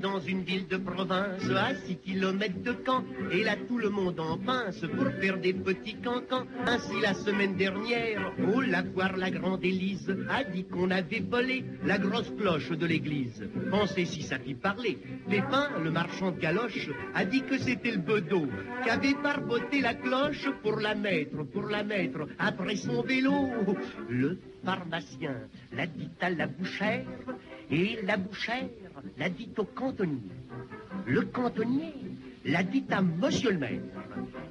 Dans 0.00 0.20
une 0.20 0.42
ville 0.42 0.66
de 0.68 0.76
province 0.76 1.48
à 1.50 1.74
6 1.74 1.96
kilomètres 1.96 2.62
de 2.62 2.74
Caen. 2.84 3.04
Et 3.30 3.42
là 3.44 3.56
tout 3.68 3.78
le 3.78 3.90
monde 3.90 4.20
en 4.20 4.38
pince 4.38 4.80
pour 4.96 5.08
faire 5.20 5.38
des 5.38 5.52
petits 5.52 5.96
cancans. 5.96 6.46
Ainsi 6.66 7.00
la 7.00 7.14
semaine 7.14 7.56
dernière, 7.56 8.32
au 8.54 8.60
lavoir 8.60 9.16
la 9.16 9.30
grande 9.30 9.64
Élise 9.64 10.14
a 10.30 10.44
dit 10.44 10.64
qu'on 10.64 10.90
avait 10.90 11.20
volé 11.20 11.64
la 11.84 11.98
grosse 11.98 12.30
cloche 12.38 12.70
de 12.70 12.86
l'église. 12.86 13.48
Pensez 13.70 14.04
si 14.04 14.22
ça 14.22 14.38
fit 14.38 14.54
parler. 14.54 14.98
Pépin, 15.28 15.68
le 15.82 15.90
marchand 15.90 16.32
de 16.32 16.40
galoches, 16.40 16.90
a 17.14 17.24
dit 17.24 17.42
que 17.42 17.58
c'était 17.58 17.92
le 17.92 17.98
bedeau 17.98 18.46
qui 18.82 18.90
avait 18.90 19.14
barboté 19.14 19.80
la 19.80 19.94
cloche 19.94 20.48
pour 20.62 20.80
la 20.80 20.94
mettre, 20.94 21.44
pour 21.44 21.66
la 21.68 21.82
mettre 21.82 22.26
après 22.38 22.76
son 22.76 23.02
vélo. 23.02 23.48
Le 24.08 24.38
pharmacien 24.64 25.36
l'a 25.72 25.86
dit 25.86 26.10
à 26.20 26.30
la 26.30 26.46
bouchère 26.46 27.04
et 27.70 27.98
la 28.02 28.16
bouchère 28.16 28.68
l'a 29.18 29.28
dit 29.28 29.48
au 29.56 29.64
cantonnier. 29.64 30.20
Le 31.06 31.22
cantonnier 31.22 31.94
l'a 32.44 32.62
dit 32.62 32.84
à 32.90 33.02
monsieur 33.02 33.50
le 33.52 33.58
maire. 33.58 33.80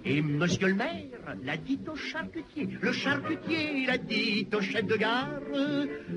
Et 0.03 0.21
monsieur 0.21 0.67
le 0.67 0.75
maire 0.75 1.05
l'a 1.43 1.57
dit 1.57 1.79
au 1.91 1.95
charcutier. 1.95 2.69
Le 2.81 2.91
charcutier 2.91 3.85
l'a 3.87 3.97
dit 3.97 4.47
au 4.53 4.61
chef 4.61 4.85
de 4.85 4.95
gare. 4.95 5.39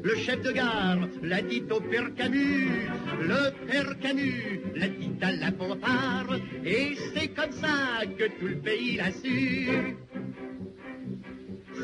Le 0.02 0.14
chef 0.17 0.43
de 0.43 0.52
gare 0.52 0.99
l'a 1.23 1.43
dit 1.43 1.62
au 1.70 1.81
père 1.81 2.14
Camus. 2.14 2.69
Le 3.20 3.67
père 3.67 3.99
Camus 4.00 4.61
l'a 4.75 4.88
dit 4.88 5.12
à 5.23 5.32
la 5.32 5.52
fanfare. 5.52 6.38
Et 6.64 6.94
c'est 7.14 7.29
comme 7.29 7.52
ça 7.52 8.05
que 8.19 8.25
tout 8.38 8.46
le 8.46 8.58
pays 8.58 8.96
l'a 8.96 9.11
su. 9.12 9.96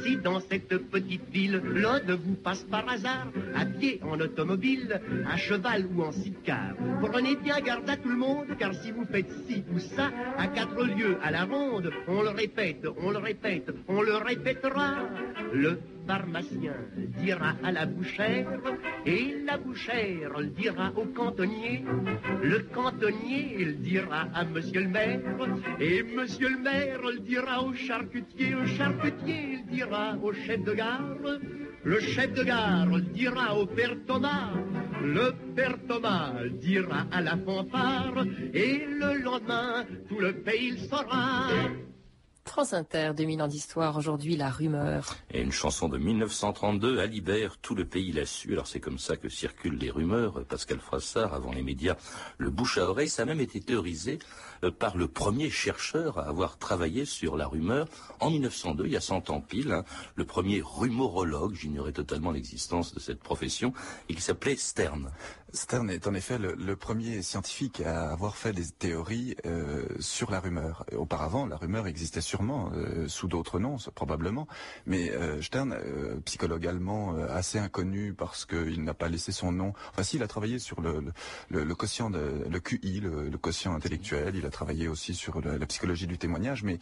Si 0.04 0.18
dans 0.18 0.38
cette 0.40 0.76
petite 0.90 1.30
ville, 1.30 1.62
l'un 1.64 1.98
de 1.98 2.12
vous 2.12 2.34
passe 2.34 2.62
par 2.64 2.86
hasard, 2.86 3.28
à 3.54 3.64
pied, 3.64 4.00
en 4.02 4.20
automobile, 4.20 5.00
à 5.26 5.38
cheval 5.38 5.86
ou 5.86 6.02
en 6.02 6.12
sidecar, 6.12 6.74
prenez 7.00 7.36
bien 7.36 7.58
garde 7.60 7.88
à 7.88 7.96
tout 7.96 8.10
le 8.10 8.16
monde, 8.16 8.48
car 8.58 8.74
si 8.74 8.92
vous 8.92 9.06
faites 9.06 9.30
ci 9.46 9.64
ou 9.74 9.78
ça, 9.78 10.10
à 10.36 10.48
quatre 10.48 10.84
lieues 10.84 11.16
à 11.22 11.30
la 11.30 11.44
ronde, 11.44 11.90
on 12.06 12.22
le 12.22 12.28
répète, 12.28 12.86
on 12.98 13.12
le 13.12 13.18
répète, 13.18 13.72
on 13.88 14.02
le 14.02 14.16
répétera. 14.16 15.08
Le 15.54 15.78
pharmacien 16.06 16.74
dira 17.20 17.54
à 17.62 17.72
la 17.72 17.86
bouchère, 17.86 18.48
et 19.06 19.36
la 19.44 19.56
bouchère 19.56 20.38
le 20.38 20.46
dira 20.46 20.92
au 20.96 21.06
cantonnier, 21.06 21.84
le 22.42 22.58
cantonnier 22.74 23.56
il 23.58 23.80
dira 23.80 24.26
à 24.34 24.44
monsieur 24.44 24.82
le 24.82 24.88
maire, 24.88 25.20
et 25.80 26.02
monsieur 26.02 26.48
le 26.48 26.58
maire 26.58 27.00
le 27.02 27.20
dira 27.20 27.62
au 27.62 27.74
charcutier, 27.74 28.54
au 28.54 28.66
charcutier 28.66 29.40
il 29.54 29.66
dira 29.66 30.16
au 30.22 30.32
chef 30.32 30.62
de 30.62 30.72
gare, 30.72 31.16
le 31.84 32.00
chef 32.00 32.32
de 32.32 32.44
gare 32.44 32.86
le 32.86 33.00
dira 33.00 33.56
au 33.58 33.66
père 33.66 33.96
Thomas, 34.06 34.52
le 35.02 35.32
père 35.54 35.76
Thomas 35.88 36.32
le 36.42 36.50
dira 36.50 37.06
à 37.10 37.20
la 37.20 37.36
fanfare, 37.36 38.24
et 38.52 38.84
le 38.86 39.22
lendemain 39.22 39.84
tout 40.08 40.20
le 40.20 40.32
pays 40.32 40.72
le 40.72 40.78
saura. 40.78 41.48
France 42.46 42.72
Inter, 42.72 43.12
2000 43.16 43.42
ans 43.42 43.48
d'histoire, 43.48 43.96
aujourd'hui 43.96 44.36
la 44.36 44.50
rumeur. 44.50 45.16
Et 45.32 45.40
une 45.40 45.52
chanson 45.52 45.88
de 45.88 45.98
1932, 45.98 46.98
Alibert, 46.98 47.56
tout 47.58 47.74
le 47.74 47.84
pays 47.84 48.12
l'a 48.12 48.26
su. 48.26 48.52
Alors 48.52 48.66
c'est 48.66 48.80
comme 48.80 48.98
ça 48.98 49.16
que 49.16 49.28
circulent 49.28 49.78
les 49.78 49.90
rumeurs. 49.90 50.44
Pascal 50.44 50.78
Frassard, 50.78 51.34
avant 51.34 51.52
les 51.52 51.62
médias, 51.62 51.96
le 52.38 52.50
bouche 52.50 52.78
à 52.78 52.88
oreille, 52.88 53.08
ça 53.08 53.22
a 53.22 53.24
même 53.24 53.40
été 53.40 53.60
théorisé 53.60 54.18
euh, 54.62 54.70
par 54.70 54.96
le 54.96 55.08
premier 55.08 55.50
chercheur 55.50 56.18
à 56.18 56.28
avoir 56.28 56.58
travaillé 56.58 57.04
sur 57.04 57.36
la 57.36 57.46
rumeur 57.46 57.88
en 58.20 58.30
1902, 58.30 58.86
il 58.86 58.92
y 58.92 58.96
a 58.96 59.00
100 59.00 59.30
ans 59.30 59.40
pile, 59.40 59.72
hein. 59.72 59.84
le 60.14 60.24
premier 60.24 60.62
rumorologue, 60.64 61.54
j'ignorais 61.54 61.92
totalement 61.92 62.30
l'existence 62.30 62.94
de 62.94 63.00
cette 63.00 63.20
profession, 63.20 63.72
qui 64.08 64.20
s'appelait 64.20 64.56
Stern. 64.56 65.10
Stern 65.54 65.88
est 65.88 66.08
en 66.08 66.14
effet 66.14 66.36
le, 66.36 66.74
premier 66.74 67.22
scientifique 67.22 67.80
à 67.80 68.10
avoir 68.10 68.36
fait 68.36 68.52
des 68.52 68.66
théories 68.66 69.36
euh, 69.46 69.86
sur 70.00 70.32
la 70.32 70.40
rumeur. 70.40 70.84
Auparavant, 70.96 71.46
la 71.46 71.56
rumeur 71.56 71.86
existait 71.86 72.20
sûrement 72.20 72.72
euh, 72.74 73.06
sous 73.06 73.28
d'autres 73.28 73.60
noms, 73.60 73.76
probablement, 73.94 74.48
mais 74.84 75.12
euh, 75.12 75.40
Stern, 75.40 75.76
psychologue 76.24 76.66
allemand 76.66 77.14
assez 77.30 77.58
inconnu 77.58 78.14
parce 78.14 78.44
qu'il 78.44 78.82
n'a 78.82 78.94
pas 78.94 79.08
laissé 79.08 79.30
son 79.30 79.52
nom. 79.52 79.74
Enfin, 79.92 80.02
si, 80.02 80.16
il 80.16 80.24
a 80.24 80.26
travaillé 80.26 80.58
sur 80.58 80.80
le, 80.80 81.12
le, 81.50 81.74
quotient, 81.76 82.10
de, 82.10 82.44
le 82.50 82.60
QI, 82.60 83.00
le, 83.00 83.30
quotient 83.38 83.74
intellectuel. 83.74 84.34
Il 84.34 84.46
a 84.46 84.50
travaillé 84.50 84.88
aussi 84.88 85.14
sur 85.14 85.40
la, 85.40 85.66
psychologie 85.66 86.08
du 86.08 86.18
témoignage. 86.18 86.64
Mais 86.64 86.78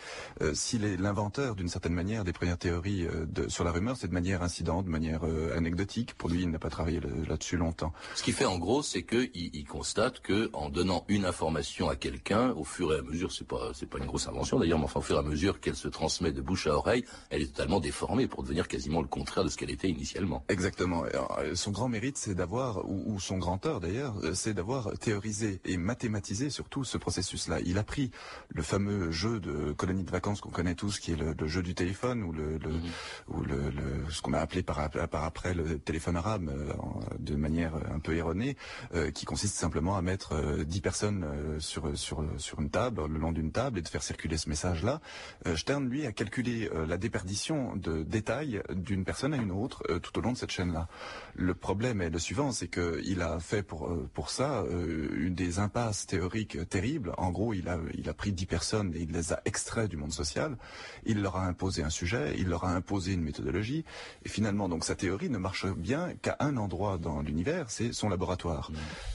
s'il 0.55 0.85
est 0.85 0.97
l'inventeur 0.97 1.57
d'une 1.57 1.69
certaine 1.69 1.93
manière 1.93 2.25
des 2.25 2.33
premières 2.33 2.59
théories 2.59 3.07
de, 3.27 3.49
sur 3.49 3.65
la 3.65 3.73
rumeur, 3.73 3.97
c'est 3.97 4.09
de 4.09 4.15
manière 4.15 4.43
incidente, 4.43 4.87
de 4.87 4.91
manière 4.91 5.25
anecdotique. 5.55 6.15
Pour 6.15 6.31
lui, 6.31 6.43
il 6.43 6.51
n'a 6.51 6.59
pas 6.59 6.71
travaillé 6.71 7.01
là-dessus 7.29 7.57
longtemps. 7.57 7.93
Ce 8.15 8.23
qui 8.23 8.33
fait 8.33 8.47
en 8.47 8.59
gros, 8.63 8.83
c'est 8.83 9.03
qu'il 9.03 9.31
il 9.35 9.67
constate 9.67 10.21
que 10.21 10.51
en 10.55 10.71
donnant 10.71 11.05
une 11.09 11.27
information 11.27 11.91
à 11.91 11.97
quelqu'un, 11.97 12.53
au 12.53 12.65
fur 12.65 12.95
et 12.95 12.99
à 12.99 13.03
mesure, 13.03 13.31
c'est 13.33 13.47
pas 13.47 13.73
c'est 13.75 13.89
pas 13.89 13.99
une 13.99 14.07
grosse 14.07 14.29
invention 14.29 14.59
d'ailleurs, 14.59 14.79
mais 14.79 14.87
enfin 14.87 15.01
au 15.01 15.03
fur 15.03 15.17
et 15.17 15.19
à 15.19 15.23
mesure 15.23 15.61
qu'elle 15.61 15.77
se 15.77 15.89
transmet 15.89 16.33
de 16.33 16.41
bouche 16.41 16.67
à 16.67 16.75
oreille, 16.75 17.05
elle 17.31 17.43
est 17.43 17.47
totalement 17.47 17.81
déformée 17.81 18.27
pour 18.27 18.43
devenir 18.43 18.69
quasiment 18.69 19.03
le 19.03 19.09
contraire 19.09 19.45
de 19.45 19.49
ce 19.49 19.57
qu'elle 19.57 19.71
était 19.71 19.89
initialement. 19.89 20.45
Exactement. 20.49 21.05
Euh, 21.05 21.55
son 21.55 21.71
grand 21.71 21.89
mérite, 21.89 22.17
c'est 22.17 22.35
d'avoir, 22.35 22.89
ou, 22.89 23.19
son 23.21 23.39
grand 23.39 23.59
tort 23.59 23.81
d'ailleurs, 23.81 24.15
euh, 24.23 24.35
c'est 24.35 24.55
d'avoir 24.55 24.97
théorisé 24.99 25.61
et 25.65 25.77
mathématisé 25.77 26.51
surtout 26.51 26.85
ce 26.85 26.99
processus-là. 26.99 27.61
Il 27.65 27.79
a 27.79 27.85
pris 27.85 28.11
le 28.49 28.63
fameux 28.63 29.11
jeu 29.11 29.41
de 29.41 29.73
colonie 29.73 30.05
de 30.05 30.11
vacances 30.11 30.41
qu'on 30.41 30.51
connaît 30.51 30.75
tous, 30.75 30.99
qui 30.99 31.13
est 31.13 31.17
le, 31.17 31.47
jeu 31.47 31.63
du 31.63 31.75
téléphone 31.75 32.23
ou 32.23 32.33
le, 32.33 32.59
le 32.59 32.71
mhm. 32.71 32.83
ou 33.29 33.41
le, 33.43 33.73
ce 34.11 34.23
qu'on 34.23 34.33
a 34.33 34.39
appelé 34.39 34.63
par, 34.63 34.89
par 34.91 35.25
après 35.25 35.55
le 35.55 35.79
téléphone 35.79 36.17
arabe 36.17 36.49
euh, 36.49 36.73
de 37.19 37.35
manière 37.35 37.75
un 37.93 37.99
peu 37.99 38.17
erronée, 38.17 38.52
euh, 38.95 39.11
qui 39.11 39.25
consiste 39.25 39.55
simplement 39.57 39.97
à 39.97 40.03
mettre 40.03 40.35
euh, 40.35 40.65
dix 40.65 40.81
personnes 40.81 41.25
euh, 41.25 41.61
sur 41.61 41.97
sur 41.97 42.25
sur 42.39 42.61
une 42.61 42.71
table, 42.71 43.03
le 43.07 43.19
long 43.19 43.33
d'une 43.33 43.53
table, 43.53 43.79
et 43.79 43.83
de 43.83 43.89
faire 43.89 44.03
circuler 44.03 44.37
ce 44.37 44.49
message-là. 44.49 45.01
Stern, 45.57 45.89
lui, 45.89 46.07
a 46.07 46.13
calculé 46.13 46.71
la 46.87 46.97
déperdition 46.97 47.77
de 47.77 48.03
détails 48.03 48.63
d'une 48.71 49.05
personne 49.05 49.35
à 49.35 49.37
une 49.37 49.51
autre 49.51 49.83
tout 49.99 50.19
au 50.19 50.23
long 50.23 50.33
de 50.33 50.37
cette 50.37 50.51
chaîne-là. 50.51 50.89
Le 51.35 51.55
problème 51.55 52.01
est 52.01 52.11
le 52.11 52.19
suivant, 52.19 52.53
c'est 52.53 52.69
qu'il 52.69 53.21
a 53.23 53.39
fait 53.41 53.63
pour 53.63 53.91
pour 54.15 54.31
ça 54.31 54.65
une 55.17 55.35
des 55.35 55.59
impasses 55.59 56.07
théoriques 56.07 56.69
terribles. 56.69 57.13
En 57.19 57.31
gros, 57.31 57.55
il 57.55 57.69
a 57.69 57.79
il 57.95 58.09
a 58.09 58.15
pris 58.15 58.33
dix 58.33 58.47
personnes 58.47 58.93
et 58.95 59.01
il 59.01 59.13
les 59.13 59.33
a 59.33 59.41
extraits 59.45 59.89
du 59.89 59.97
monde 59.97 60.13
social. 60.13 60.57
Il 61.05 61.23
leur 61.23 61.37
a 61.37 61.47
imposé 61.47 61.83
un 61.83 61.91
sujet, 61.91 62.35
il 62.39 62.49
leur 62.49 62.65
a 62.65 62.75
imposé 62.75 63.13
une 63.13 63.23
méthodologie, 63.23 63.85
et 64.25 64.29
finalement, 64.29 64.69
donc 64.69 64.85
sa 64.85 64.95
théorie 64.95 65.31
ne 65.31 65.39
marche 65.39 65.67
bien 65.67 66.15
qu'à 66.23 66.37
un 66.41 66.57
endroit 66.57 66.99
dans 66.99 67.21
l'univers, 67.21 67.71
c'est 67.71 67.93
son 67.93 68.09
laboratoire. 68.09 68.32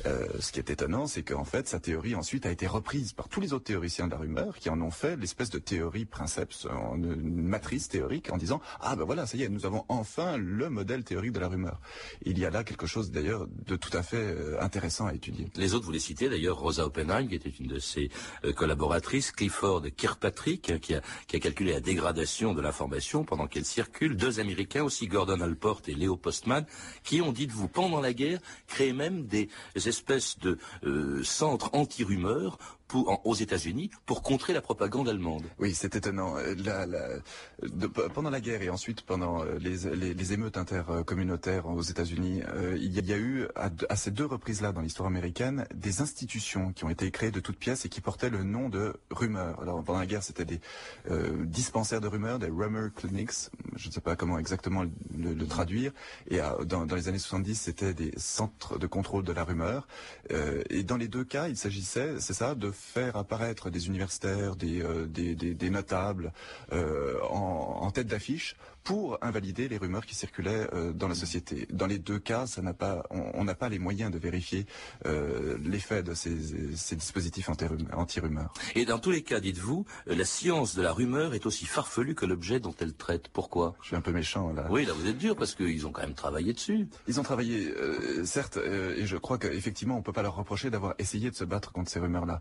Euh, 0.05 0.27
ce 0.39 0.51
qui 0.51 0.59
est 0.59 0.69
étonnant, 0.69 1.07
c'est 1.07 1.23
qu'en 1.23 1.43
fait, 1.43 1.67
sa 1.67 1.79
théorie 1.79 2.15
ensuite 2.15 2.45
a 2.45 2.51
été 2.51 2.67
reprise 2.67 3.13
par 3.13 3.27
tous 3.29 3.41
les 3.41 3.53
autres 3.53 3.65
théoriciens 3.65 4.07
de 4.07 4.11
la 4.11 4.17
rumeur 4.17 4.57
qui 4.57 4.69
en 4.69 4.79
ont 4.81 4.91
fait 4.91 5.15
l'espèce 5.15 5.49
de 5.49 5.59
théorie 5.59 6.05
princeps, 6.05 6.67
une 6.95 7.47
matrice 7.47 7.89
théorique 7.89 8.31
en 8.31 8.37
disant 8.37 8.61
ah 8.81 8.95
ben 8.95 9.03
voilà, 9.03 9.25
ça 9.25 9.37
y 9.37 9.43
est, 9.43 9.49
nous 9.49 9.65
avons 9.65 9.85
enfin 9.89 10.37
le 10.37 10.69
modèle 10.69 11.03
théorique 11.03 11.31
de 11.31 11.39
la 11.39 11.47
rumeur. 11.47 11.79
Il 12.23 12.37
y 12.39 12.45
a 12.45 12.49
là 12.49 12.63
quelque 12.63 12.87
chose 12.87 13.11
d'ailleurs 13.11 13.47
de 13.65 13.75
tout 13.75 13.95
à 13.95 14.03
fait 14.03 14.17
euh, 14.17 14.61
intéressant 14.61 15.07
à 15.07 15.13
étudier. 15.13 15.47
Les 15.55 15.73
autres, 15.73 15.85
vous 15.85 15.91
les 15.91 15.99
citez 15.99 16.29
d'ailleurs, 16.29 16.59
Rosa 16.59 16.85
Oppenheim, 16.85 17.27
qui 17.27 17.35
était 17.35 17.49
une 17.49 17.67
de 17.67 17.79
ses 17.79 18.09
euh, 18.45 18.53
collaboratrices, 18.53 19.31
Clifford 19.31 19.83
Kirkpatrick, 19.95 20.79
qui 20.79 20.95
a, 20.95 21.01
qui 21.27 21.35
a 21.35 21.39
calculé 21.39 21.73
la 21.73 21.79
dégradation 21.79 22.53
de 22.53 22.61
l'information 22.61 23.23
pendant 23.23 23.47
qu'elle 23.47 23.65
circule, 23.65 24.15
deux 24.15 24.39
Américains 24.39 24.83
aussi, 24.83 25.07
Gordon 25.07 25.41
Alport 25.41 25.81
et 25.87 25.93
Leo 25.93 26.17
Postman, 26.17 26.65
qui 27.03 27.21
ont, 27.21 27.31
dites-vous, 27.31 27.67
pendant 27.67 28.01
la 28.01 28.13
guerre, 28.13 28.39
créé 28.67 28.93
même 28.93 29.06
des 29.11 29.49
espèces 29.75 30.37
de 30.39 30.57
euh, 30.83 31.23
centres 31.23 31.69
anti-rumeurs 31.73 32.57
aux 32.93 33.35
États-Unis 33.35 33.89
pour 34.05 34.21
contrer 34.21 34.53
la 34.53 34.61
propagande 34.61 35.09
allemande. 35.09 35.43
Oui, 35.59 35.73
c'est 35.73 35.95
étonnant. 35.95 36.37
Euh, 36.37 37.19
pendant 38.13 38.29
la 38.29 38.39
guerre 38.39 38.61
et 38.61 38.69
ensuite 38.69 39.01
pendant 39.01 39.43
euh, 39.43 39.57
les, 39.59 40.33
émeutes 40.33 40.57
intercommunautaires 40.57 41.67
aux 41.67 41.81
États-Unis, 41.81 42.41
euh, 42.47 42.77
il, 42.79 42.93
y 43.05 43.13
a, 43.13 43.17
eu 43.17 43.47
à, 43.55 43.95
ces 43.95 44.11
deux 44.11 44.25
reprises-là 44.25 44.71
dans 44.71 44.81
l'histoire 44.81 45.07
américaine 45.07 45.65
des 45.73 46.01
institutions 46.01 46.73
qui 46.73 46.83
ont 46.85 46.89
été 46.89 47.09
créées 47.11 47.31
de 47.31 47.39
toutes 47.39 47.57
pièces 47.57 47.85
et 47.85 47.89
qui 47.89 48.01
portaient 48.01 48.29
le 48.29 48.43
nom 48.43 48.69
de 48.69 48.93
rumeurs. 49.11 49.61
Alors 49.61 49.83
pendant 49.83 49.99
la 49.99 50.05
guerre, 50.05 50.23
c'était 50.23 50.45
des 50.45 50.59
dispensaires 51.45 52.01
de 52.01 52.07
rumeurs, 52.07 52.39
des 52.39 52.47
rumor 52.47 52.89
clinics. 52.95 53.49
Je 53.75 53.87
ne 53.87 53.93
sais 53.93 54.01
pas 54.01 54.15
comment 54.15 54.37
exactement 54.37 54.83
le, 55.17 55.47
traduire. 55.47 55.91
Et 56.29 56.39
dans, 56.65 56.83
les 56.83 57.07
années 57.07 57.19
70, 57.19 57.55
c'était 57.55 57.93
des 57.93 58.11
centres 58.17 58.77
de 58.77 58.87
contrôle 58.87 59.23
de 59.23 59.31
la 59.31 59.43
rumeur. 59.43 59.87
et 60.29 60.83
dans 60.83 60.97
les 60.97 61.07
deux 61.07 61.23
cas, 61.23 61.47
il 61.47 61.57
s'agissait, 61.57 62.19
c'est 62.19 62.33
ça, 62.33 62.55
de 62.55 62.71
faire 62.77 63.17
apparaître 63.17 63.69
des 63.69 63.87
universitaires, 63.87 64.55
des, 64.55 64.81
euh, 64.81 65.05
des, 65.05 65.35
des, 65.35 65.69
notables 65.69 66.31
euh, 66.71 67.19
en, 67.29 67.35
en, 67.35 67.56
tête 67.97 68.07
d'affiche 68.07 68.55
pour 68.83 69.17
invalider 69.21 69.67
les 69.67 69.77
rumeurs 69.77 70.05
qui 70.05 70.15
circulaient 70.15 70.67
euh, 70.73 70.93
dans 70.93 71.07
la 71.07 71.15
société. 71.15 71.67
Dans 71.71 71.87
les 71.87 71.97
deux 71.97 72.19
cas, 72.19 72.45
ça 72.45 72.61
n'a 72.61 72.73
pas, 72.73 73.03
on 73.09 73.43
n'a 73.43 73.55
pas 73.55 73.67
les 73.69 73.79
moyens 73.79 74.11
de 74.11 74.19
vérifier 74.19 74.65
euh, 75.05 75.57
l'effet 75.65 76.03
de 76.03 76.13
ces, 76.13 76.37
ces 76.75 76.95
dispositifs 76.95 77.49
anti-rumeurs. 77.49 78.53
Et 78.75 78.85
dans 78.85 78.99
tous 78.99 79.11
les 79.11 79.23
cas, 79.23 79.39
dites-vous, 79.39 79.83
la 80.05 80.23
science 80.23 80.75
de 80.75 80.83
la 80.83 80.93
rumeur 80.93 81.33
est 81.33 81.45
aussi 81.47 81.65
farfelue 81.65 82.13
que 82.13 82.25
l'objet 82.25 82.59
dont 82.59 82.75
elle 82.79 82.93
traite. 82.93 83.29
Pourquoi? 83.29 83.75
Je 83.81 83.87
suis 83.87 83.95
un 83.95 84.01
peu 84.01 84.11
méchant 84.11 84.53
là. 84.53 84.67
Oui, 84.69 84.85
là 84.85 84.93
vous 84.93 85.07
êtes 85.07 85.17
dur 85.17 85.35
parce 85.35 85.55
qu'ils 85.55 85.85
ont 85.87 85.91
quand 85.91 86.03
même 86.03 86.13
travaillé 86.13 86.53
dessus. 86.53 86.87
Ils 87.07 87.19
ont 87.19 87.23
travaillé, 87.23 87.73
euh, 87.75 88.23
certes, 88.25 88.57
et 88.57 89.05
je 89.07 89.17
crois 89.17 89.39
qu'effectivement, 89.39 89.97
on 89.97 90.03
peut 90.03 90.13
pas 90.13 90.21
leur 90.21 90.35
reprocher 90.35 90.69
d'avoir 90.69 90.93
essayé 90.99 91.31
de 91.31 91.35
se 91.35 91.43
battre 91.43 91.71
contre 91.71 91.89
ces 91.89 91.99
rumeurs-là. 91.99 92.39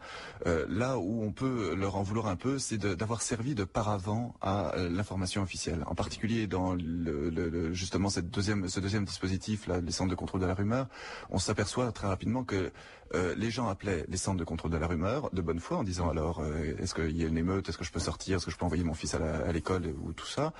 là 0.69 0.99
où 0.99 1.25
on 1.25 1.33
peut 1.33 1.75
leur 1.75 1.97
en 1.97 2.03
vouloir 2.03 2.27
un 2.29 2.37
peu, 2.37 2.59
c'est 2.59 2.79
d'avoir 2.79 3.23
servi 3.23 3.55
de 3.55 3.65
paravent 3.65 4.35
à 4.43 4.75
l'information 4.77 5.46
en 5.87 5.95
particulier 5.95 6.47
dans 6.47 6.75
le, 6.75 7.73
justement 7.73 8.09
cette 8.09 8.31
deuxième, 8.31 8.69
ce 8.69 8.81
deuxième 8.81 9.05
dispositif, 9.05 9.67
là, 9.67 9.81
les 9.81 9.93
centres 9.93 10.11
de 10.11 10.15
contrôle 10.15 10.41
de 10.41 10.47
la 10.47 10.55
rumeur, 10.55 10.89
on 11.31 11.39
s'aperçoit 11.39 11.93
très 11.93 12.07
rapidement 12.07 12.45
que 12.45 12.73
euh, 13.15 13.35
les 13.37 13.51
gens 13.51 13.69
appelaient 13.69 14.05
les 14.09 14.17
centres 14.17 14.39
de 14.39 14.45
contrôle 14.45 14.71
de 14.71 14.77
la 14.77 14.87
rumeur 14.87 15.31
de 15.33 15.41
bonne 15.41 15.61
foi 15.61 15.79
en 15.79 15.85
disant 15.85 16.09
alors 16.09 16.41
euh, 16.41 16.77
est-ce 16.79 16.95
qu'il 16.95 17.17
y 17.17 17.25
a 17.25 17.29
une 17.29 17.39
émeute, 17.39 17.69
est-ce 17.69 17.79
que 17.79 17.85
je 17.85 17.93
peux 17.93 18.01
sortir, 18.01 18.37
est-ce 18.37 18.47
que 18.47 18.51
je 18.51 18.57
peux 18.57 18.65
envoyer 18.65 18.85
mon 18.85 18.95
fils 18.95 19.15
à 19.15 19.53
l'école 19.53 19.95
ou 20.03 20.13
tout 20.13 20.27
ça? 20.27 20.53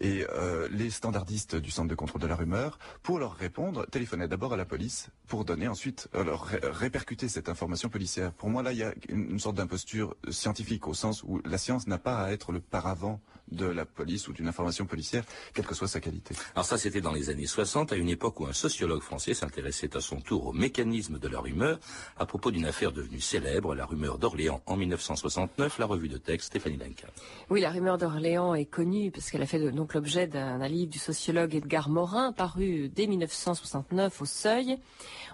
Et 0.00 0.26
euh, 0.30 0.68
les 0.70 0.90
standardistes 0.90 1.56
du 1.56 1.70
centre 1.70 1.88
de 1.88 1.94
contrôle 1.94 2.20
de 2.20 2.26
la 2.26 2.36
rumeur, 2.36 2.78
pour 3.02 3.18
leur 3.18 3.34
répondre, 3.34 3.86
téléphonaient 3.86 4.28
d'abord 4.28 4.52
à 4.52 4.56
la 4.56 4.64
police 4.64 5.08
pour 5.26 5.44
donner 5.44 5.68
ensuite 5.68 6.08
leur 6.14 6.48
répercuter 6.62 7.28
cette 7.28 7.48
information 7.48 7.88
policière. 7.88 8.32
Pour 8.32 8.50
moi 8.50 8.62
là, 8.62 8.72
il 8.72 8.78
y 8.78 8.82
a 8.82 8.92
une 9.08 9.38
sorte 9.38 9.56
d'imposture 9.56 10.14
scientifique 10.30 10.86
au 10.88 10.94
sens 10.94 11.22
où 11.22 11.40
la 11.44 11.58
science 11.58 11.86
n'a 11.86 11.98
pas 11.98 12.18
à 12.18 12.32
être 12.32 12.52
le 12.52 12.60
paravent 12.60 13.20
de 13.52 13.66
la 13.66 13.84
police 13.84 14.28
ou 14.28 14.32
d'une 14.32 14.48
information 14.48 14.86
policière, 14.86 15.24
quelle 15.54 15.66
que 15.66 15.74
soit 15.74 15.88
sa 15.88 16.00
qualité. 16.00 16.34
Alors 16.54 16.64
ça, 16.64 16.78
c'était 16.78 17.00
dans 17.00 17.12
les 17.12 17.30
années 17.30 17.46
60, 17.46 17.92
à 17.92 17.96
une 17.96 18.08
époque 18.08 18.40
où 18.40 18.46
un 18.46 18.52
sociologue 18.52 19.02
français 19.02 19.34
s'intéressait 19.34 19.96
à 19.96 20.00
son 20.00 20.20
tour 20.20 20.46
au 20.46 20.52
mécanisme 20.52 21.18
de 21.18 21.28
la 21.28 21.40
rumeur, 21.40 21.78
à 22.18 22.26
propos 22.26 22.50
d'une 22.50 22.66
affaire 22.66 22.92
devenue 22.92 23.20
célèbre, 23.20 23.74
la 23.74 23.86
rumeur 23.86 24.18
d'Orléans 24.18 24.60
en 24.66 24.76
1969, 24.76 25.78
la 25.78 25.86
revue 25.86 26.08
de 26.08 26.18
texte 26.18 26.48
Stéphanie 26.48 26.76
Duncan. 26.76 27.08
Oui, 27.50 27.60
la 27.60 27.70
rumeur 27.70 27.98
d'Orléans 27.98 28.54
est 28.54 28.64
connue 28.64 29.10
parce 29.10 29.30
qu'elle 29.30 29.42
a 29.42 29.46
fait 29.46 29.70
donc 29.70 29.94
l'objet 29.94 30.26
d'un 30.26 30.68
livre 30.68 30.90
du 30.90 30.98
sociologue 30.98 31.54
Edgar 31.54 31.88
Morin, 31.88 32.32
paru 32.32 32.88
dès 32.88 33.06
1969 33.06 34.22
au 34.22 34.24
Seuil. 34.24 34.78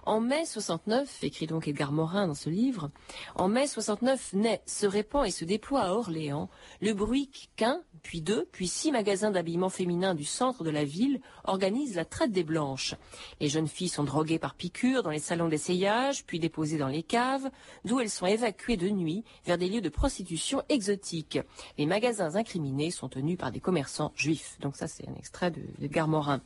En 0.05 0.21
mai 0.21 0.47
69, 0.47 1.23
écrit 1.23 1.47
donc 1.47 1.69
Edgar 1.69 1.93
Morin 1.93 2.29
dans 2.29 2.35
ce 2.35 2.49
livre, 2.49 2.91
en 3.35 3.49
mai 3.49 3.67
69 3.67 4.33
naît, 4.33 4.63
se 4.65 4.87
répand 4.87 5.27
et 5.27 5.31
se 5.31 5.45
déploie 5.45 5.83
à 5.83 5.93
Orléans 5.93 6.49
le 6.81 6.95
bruit 6.95 7.31
qu'un, 7.57 7.83
puis 8.03 8.23
deux, 8.23 8.49
puis 8.51 8.69
six 8.69 8.91
magasins 8.91 9.31
d'habillement 9.31 9.69
féminin 9.69 10.15
du 10.15 10.25
centre 10.25 10.65
de 10.65 10.71
la 10.71 10.85
ville 10.85 11.21
organisent 11.45 11.97
la 11.97 12.05
traite 12.05 12.33
des 12.33 12.45
blanches. 12.45 12.95
Les 13.41 13.49
jeunes 13.49 13.69
filles 13.69 13.89
sont 13.89 14.05
droguées 14.05 14.39
par 14.39 14.55
piqûres 14.55 15.03
dans 15.03 15.11
les 15.11 15.19
salons 15.19 15.49
d'essayage, 15.49 16.25
puis 16.25 16.39
déposées 16.49 16.79
dans 16.79 16.89
les 16.89 17.03
caves, 17.03 17.51
d'où 17.85 18.01
elles 18.01 18.09
sont 18.09 18.27
évacuées 18.27 18.79
de 18.79 18.89
nuit 18.89 19.23
vers 19.45 19.59
des 19.59 19.69
lieux 19.69 19.83
de 19.83 19.91
prostitution 19.91 20.63
exotiques. 20.71 21.39
Les 21.77 21.85
magasins 21.85 22.37
incriminés 22.37 22.91
sont 22.91 23.11
tenus 23.11 23.37
par 23.37 23.53
des 23.53 23.61
commerçants 23.61 24.13
juifs. 24.17 24.57
Donc 24.61 24.75
ça, 24.75 24.89
c'est 24.89 25.07
un 25.07 25.15
extrait 25.15 25.51
de, 25.51 25.61
de 25.79 26.07
Morin. 26.07 26.41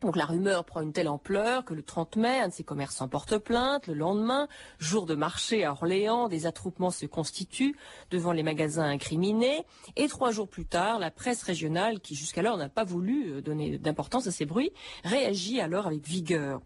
Donc 0.00 0.16
la 0.16 0.24
rumeur 0.24 0.64
prend 0.64 0.80
une 0.80 0.94
telle 0.94 1.08
ampleur 1.08 1.64
que 1.64 1.74
le 1.74 1.82
30 1.82 2.16
mai, 2.16 2.40
un 2.40 2.48
de 2.48 2.52
ses 2.54 2.64
commerçants 2.64 3.06
porte 3.06 3.36
plainte. 3.36 3.86
Le 3.86 3.92
lendemain, 3.92 4.48
jour 4.78 5.04
de 5.04 5.14
marché 5.14 5.64
à 5.64 5.72
Orléans, 5.72 6.28
des 6.28 6.46
attroupements 6.46 6.90
se 6.90 7.04
constituent 7.04 7.76
devant 8.10 8.32
les 8.32 8.42
magasins 8.42 8.84
incriminés. 8.84 9.64
Et 9.96 10.08
trois 10.08 10.30
jours 10.30 10.48
plus 10.48 10.64
tard, 10.64 10.98
la 10.98 11.10
presse 11.10 11.42
régionale, 11.42 12.00
qui 12.00 12.14
jusqu'alors 12.14 12.56
n'a 12.56 12.70
pas 12.70 12.84
voulu 12.84 13.30
euh, 13.30 13.42
donner 13.42 13.76
d'importance 13.76 14.26
à 14.26 14.32
ces 14.32 14.46
bruits, 14.46 14.72
réagit 15.04 15.60
alors 15.60 15.86
avec 15.86 16.06
vigueur. 16.06 16.62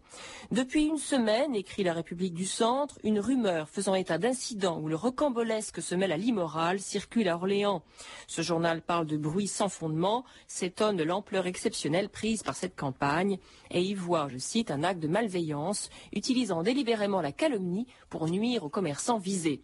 Depuis 0.51 0.85
une 0.85 0.97
semaine, 0.97 1.55
écrit 1.55 1.83
la 1.83 1.93
République 1.93 2.33
du 2.33 2.45
Centre, 2.45 2.97
une 3.03 3.19
rumeur 3.19 3.67
faisant 3.67 3.95
état 3.95 4.17
d'incidents 4.17 4.79
où 4.79 4.87
le 4.87 4.95
recambolesque 4.95 5.81
se 5.81 5.93
mêle 5.93 6.13
à 6.13 6.17
l'immoral 6.17 6.79
circule 6.79 7.27
à 7.27 7.35
Orléans. 7.35 7.83
Ce 8.27 8.41
journal 8.41 8.81
parle 8.81 9.07
de 9.07 9.17
bruits 9.17 9.47
sans 9.47 9.67
fondement, 9.67 10.23
s'étonne 10.47 10.95
de 10.95 11.03
l'ampleur 11.03 11.47
exceptionnelle 11.47 12.07
prise 12.07 12.41
par 12.41 12.55
cette 12.55 12.77
campagne 12.77 13.24
et 13.71 13.81
y 13.81 13.93
voit, 13.93 14.27
je 14.29 14.37
cite, 14.37 14.71
un 14.71 14.83
acte 14.83 15.01
de 15.01 15.07
malveillance 15.07 15.89
utilisant 16.13 16.63
délibérément 16.63 17.21
la 17.21 17.31
calomnie 17.31 17.87
pour 18.09 18.27
nuire 18.27 18.63
aux 18.63 18.69
commerçants 18.69 19.19
visés. 19.19 19.63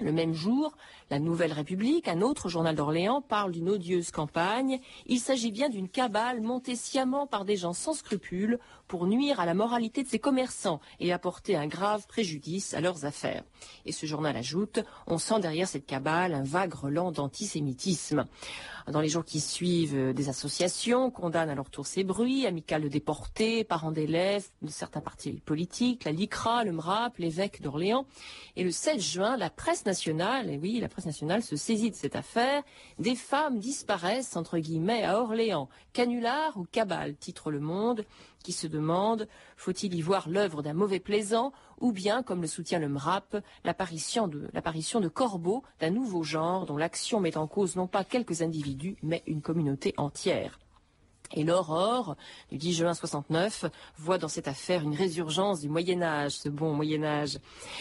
Le 0.00 0.12
même 0.12 0.34
jour, 0.34 0.76
la 1.10 1.18
Nouvelle 1.18 1.52
République, 1.52 2.08
un 2.08 2.20
autre 2.20 2.48
journal 2.48 2.74
d'Orléans, 2.74 3.22
parle 3.22 3.52
d'une 3.52 3.68
odieuse 3.68 4.10
campagne. 4.10 4.80
Il 5.06 5.20
s'agit 5.20 5.52
bien 5.52 5.68
d'une 5.68 5.88
cabale 5.88 6.40
montée 6.40 6.74
sciemment 6.74 7.26
par 7.26 7.44
des 7.44 7.56
gens 7.56 7.72
sans 7.72 7.92
scrupules 7.92 8.58
pour 8.88 9.06
nuire 9.06 9.38
à 9.38 9.46
la 9.46 9.54
moralité 9.54 10.02
de 10.02 10.08
ses 10.08 10.18
commerçants 10.18 10.80
et 10.98 11.12
apporter 11.12 11.54
un 11.56 11.66
grave 11.66 12.06
préjudice 12.06 12.74
à 12.74 12.80
leurs 12.80 13.04
affaires. 13.04 13.44
Et 13.86 13.92
ce 13.92 14.06
journal 14.06 14.36
ajoute, 14.36 14.80
on 15.06 15.18
sent 15.18 15.40
derrière 15.40 15.68
cette 15.68 15.86
cabale 15.86 16.34
un 16.34 16.42
vague 16.42 16.74
relent 16.74 17.12
d'antisémitisme. 17.12 18.26
Dans 18.88 19.00
les 19.00 19.08
jours 19.08 19.24
qui 19.24 19.40
suivent, 19.40 20.12
des 20.12 20.28
associations 20.28 21.10
condamnent 21.10 21.48
à 21.48 21.54
leur 21.54 21.70
tour 21.70 21.86
ces 21.86 22.04
bruits, 22.04 22.46
amicales 22.46 22.82
de 22.82 22.88
déportés, 22.88 23.64
parents 23.64 23.92
d'élèves 23.92 24.46
de 24.60 24.68
certains 24.68 25.00
partis 25.00 25.32
politiques, 25.32 26.04
la 26.04 26.12
LICRA, 26.12 26.64
le 26.64 26.72
MRAP, 26.72 27.16
l'évêque 27.18 27.62
d'Orléans. 27.62 28.04
Et 28.56 28.64
le 28.64 28.70
7 28.70 29.00
juin, 29.00 29.36
la 29.38 29.48
presse 29.48 29.83
nationale, 29.86 30.50
et 30.50 30.58
oui, 30.58 30.80
la 30.80 30.88
presse 30.88 31.06
nationale 31.06 31.42
se 31.42 31.56
saisit 31.56 31.90
de 31.90 31.96
cette 31.96 32.16
affaire, 32.16 32.62
des 32.98 33.14
femmes 33.14 33.58
disparaissent, 33.58 34.36
entre 34.36 34.58
guillemets, 34.58 35.04
à 35.04 35.20
Orléans. 35.20 35.68
Canular 35.92 36.56
ou 36.56 36.64
cabale, 36.64 37.16
titre 37.16 37.50
Le 37.50 37.60
Monde, 37.60 38.04
qui 38.42 38.52
se 38.52 38.66
demande, 38.66 39.26
faut-il 39.56 39.94
y 39.94 40.02
voir 40.02 40.28
l'œuvre 40.28 40.62
d'un 40.62 40.74
mauvais 40.74 41.00
plaisant, 41.00 41.52
ou 41.80 41.92
bien, 41.92 42.22
comme 42.22 42.42
le 42.42 42.46
soutient 42.46 42.78
le 42.78 42.88
MRAP, 42.88 43.36
l'apparition 43.64 44.28
de, 44.28 44.48
l'apparition 44.52 45.00
de 45.00 45.08
corbeaux 45.08 45.62
d'un 45.80 45.90
nouveau 45.90 46.22
genre 46.22 46.66
dont 46.66 46.76
l'action 46.76 47.20
met 47.20 47.36
en 47.36 47.46
cause 47.46 47.76
non 47.76 47.86
pas 47.86 48.04
quelques 48.04 48.42
individus, 48.42 48.96
mais 49.02 49.22
une 49.26 49.42
communauté 49.42 49.94
entière. 49.96 50.58
Et 51.36 51.42
l'aurore 51.42 52.16
du 52.50 52.58
10 52.58 52.74
juin 52.74 52.94
69 52.94 53.64
voit 53.98 54.18
dans 54.18 54.28
cette 54.28 54.46
affaire 54.46 54.82
une 54.82 54.94
résurgence 54.94 55.60
du 55.60 55.68
Moyen 55.68 56.00
Âge, 56.00 56.32
ce 56.32 56.48
bon 56.48 56.72
Moyen 56.72 57.02
Âge. 57.02 57.38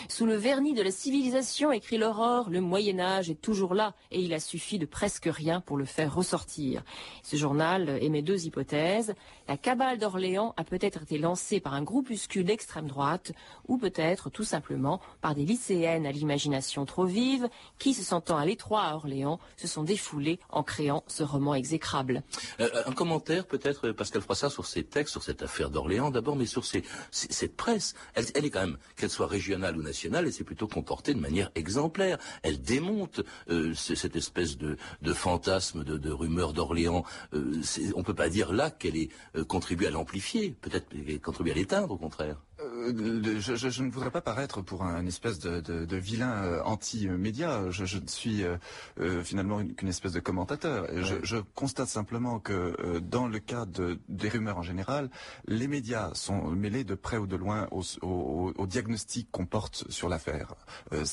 Sous 0.10 0.26
le 0.26 0.36
vernis 0.36 0.74
de 0.74 0.82
la 0.82 0.90
civilisation, 0.90 1.72
écrit 1.72 2.00
l'aurore, 2.00 2.50
le 2.50 2.62
Moyen 2.62 3.00
Âge 3.00 3.30
est 3.30 3.40
toujours 3.40 3.76
là 3.76 3.94
et 4.12 4.20
il 4.20 4.34
a 4.34 4.40
suffi 4.40 4.80
de 4.80 4.88
presque 4.88 5.30
rien 5.32 5.62
pour 5.62 5.78
le 5.78 5.86
faire 5.86 6.14
ressortir. 6.14 6.84
Ce 7.22 7.36
journal 7.36 8.00
émet 8.02 8.24
deux 8.24 8.46
hypothèses. 8.46 9.14
La 9.48 9.58
cabale 9.58 10.00
d'Orléans 10.00 10.56
a 10.58 10.64
peut-être 10.64 11.04
été 11.04 11.20
lancée 11.20 11.60
par 11.60 11.76
un 11.76 11.84
groupuscule 11.84 12.46
d'extrême 12.46 12.88
droite 12.88 13.34
ou 13.68 13.78
peut-être 13.78 14.32
tout 14.32 14.44
simplement 14.44 15.00
par 15.22 15.36
des 15.36 15.46
lycéennes 15.46 16.08
à 16.08 16.12
l'imagination 16.12 16.86
trop 16.86 17.06
vive 17.06 17.48
qui, 17.78 17.94
se 17.94 18.04
sentant 18.04 18.38
à 18.38 18.46
l'étroit 18.46 18.82
à 18.82 18.96
Orléans, 18.96 19.40
se 19.58 19.68
sont 19.68 19.84
défoulées 19.84 20.40
en 20.50 20.64
créant 20.64 21.04
ce 21.08 21.22
roman 21.22 21.54
exécrable. 21.54 22.24
Euh, 22.60 22.70
un 22.86 22.94
commentaire 22.94 23.43
peut-être, 23.44 23.92
Pascal 23.92 24.22
Froissart, 24.22 24.52
sur 24.52 24.66
ces 24.66 24.84
textes, 24.84 25.12
sur 25.12 25.24
cette 25.24 25.42
affaire 25.42 25.70
d'Orléans 25.70 26.12
d'abord, 26.12 26.36
mais 26.36 26.46
sur 26.46 26.64
cette 26.66 27.56
presse. 27.56 27.94
Elle, 28.16 28.46
est 28.46 28.50
quand 28.50 28.62
même, 28.62 28.78
qu'elle 28.96 29.10
soit 29.10 29.28
régionale 29.28 29.78
ou 29.78 29.82
nationale, 29.82 30.26
elle 30.26 30.34
s'est 30.34 30.44
plutôt 30.44 30.68
comportée 30.68 31.14
de 31.14 31.20
manière 31.20 31.52
exemplaire. 31.56 32.18
Elle 32.42 32.62
démonte 32.62 33.22
euh, 33.50 33.74
cette 33.74 34.16
espèce 34.16 34.58
de, 34.58 34.78
fantasme, 35.14 35.84
de, 35.84 36.12
rumeur 36.12 36.54
d'Orléans. 36.54 37.04
Euh, 37.34 37.62
on 37.96 38.04
peut 38.04 38.14
pas 38.14 38.30
dire 38.30 38.54
là 38.54 38.72
qu'elle 38.72 38.96
ait 38.96 39.10
euh, 39.36 39.46
à 39.86 39.90
l'amplifier, 39.90 40.56
peut-être 40.62 40.90
qu'elle 40.90 41.20
contribué 41.22 41.52
à 41.52 41.56
l'éteindre, 41.56 41.92
au 41.92 41.98
contraire. 41.98 42.38
Je, 42.86 43.56
je, 43.56 43.70
je, 43.70 43.84
ne 43.84 43.92
voudrais 43.92 44.12
pas 44.12 44.22
paraître 44.22 44.62
pour 44.62 44.84
un, 44.84 45.06
espèce 45.06 45.40
de, 45.40 45.62
de, 45.62 45.86
de 45.86 45.98
vilain 45.98 46.44
euh, 46.44 46.64
anti-média. 46.64 47.70
Je, 47.70 47.86
je, 47.86 47.98
ne 47.98 48.08
suis 48.08 48.44
euh, 48.44 48.58
euh 49.00 49.24
finalement 49.24 49.64
qu'une 49.66 49.88
espèce 49.88 50.12
de 50.12 50.20
commentateur. 50.20 50.84
Ouais. 50.84 51.02
Je, 51.24 51.38
constate 51.56 51.88
simplement 51.88 52.40
que 52.40 52.76
euh, 52.80 53.00
dans 53.00 53.28
le 53.28 53.40
cas 53.40 53.66
de, 53.66 54.00
des 54.10 54.30
rumeurs 54.30 54.58
en 54.58 54.62
général, 54.64 55.10
les 55.48 55.68
médias 55.68 56.12
sont 56.14 56.50
mêlés 56.52 56.84
de 56.84 56.96
près 56.96 57.18
ou 57.18 57.28
de 57.28 57.36
loin 57.36 57.68
au, 57.72 57.82
au, 58.02 58.54
au 58.58 58.68
diagnostic 58.68 59.30
qu'on 59.32 59.46
porte 59.46 59.90
sur 59.90 60.10
l'affaire. 60.10 60.56
Euh, 60.94 61.04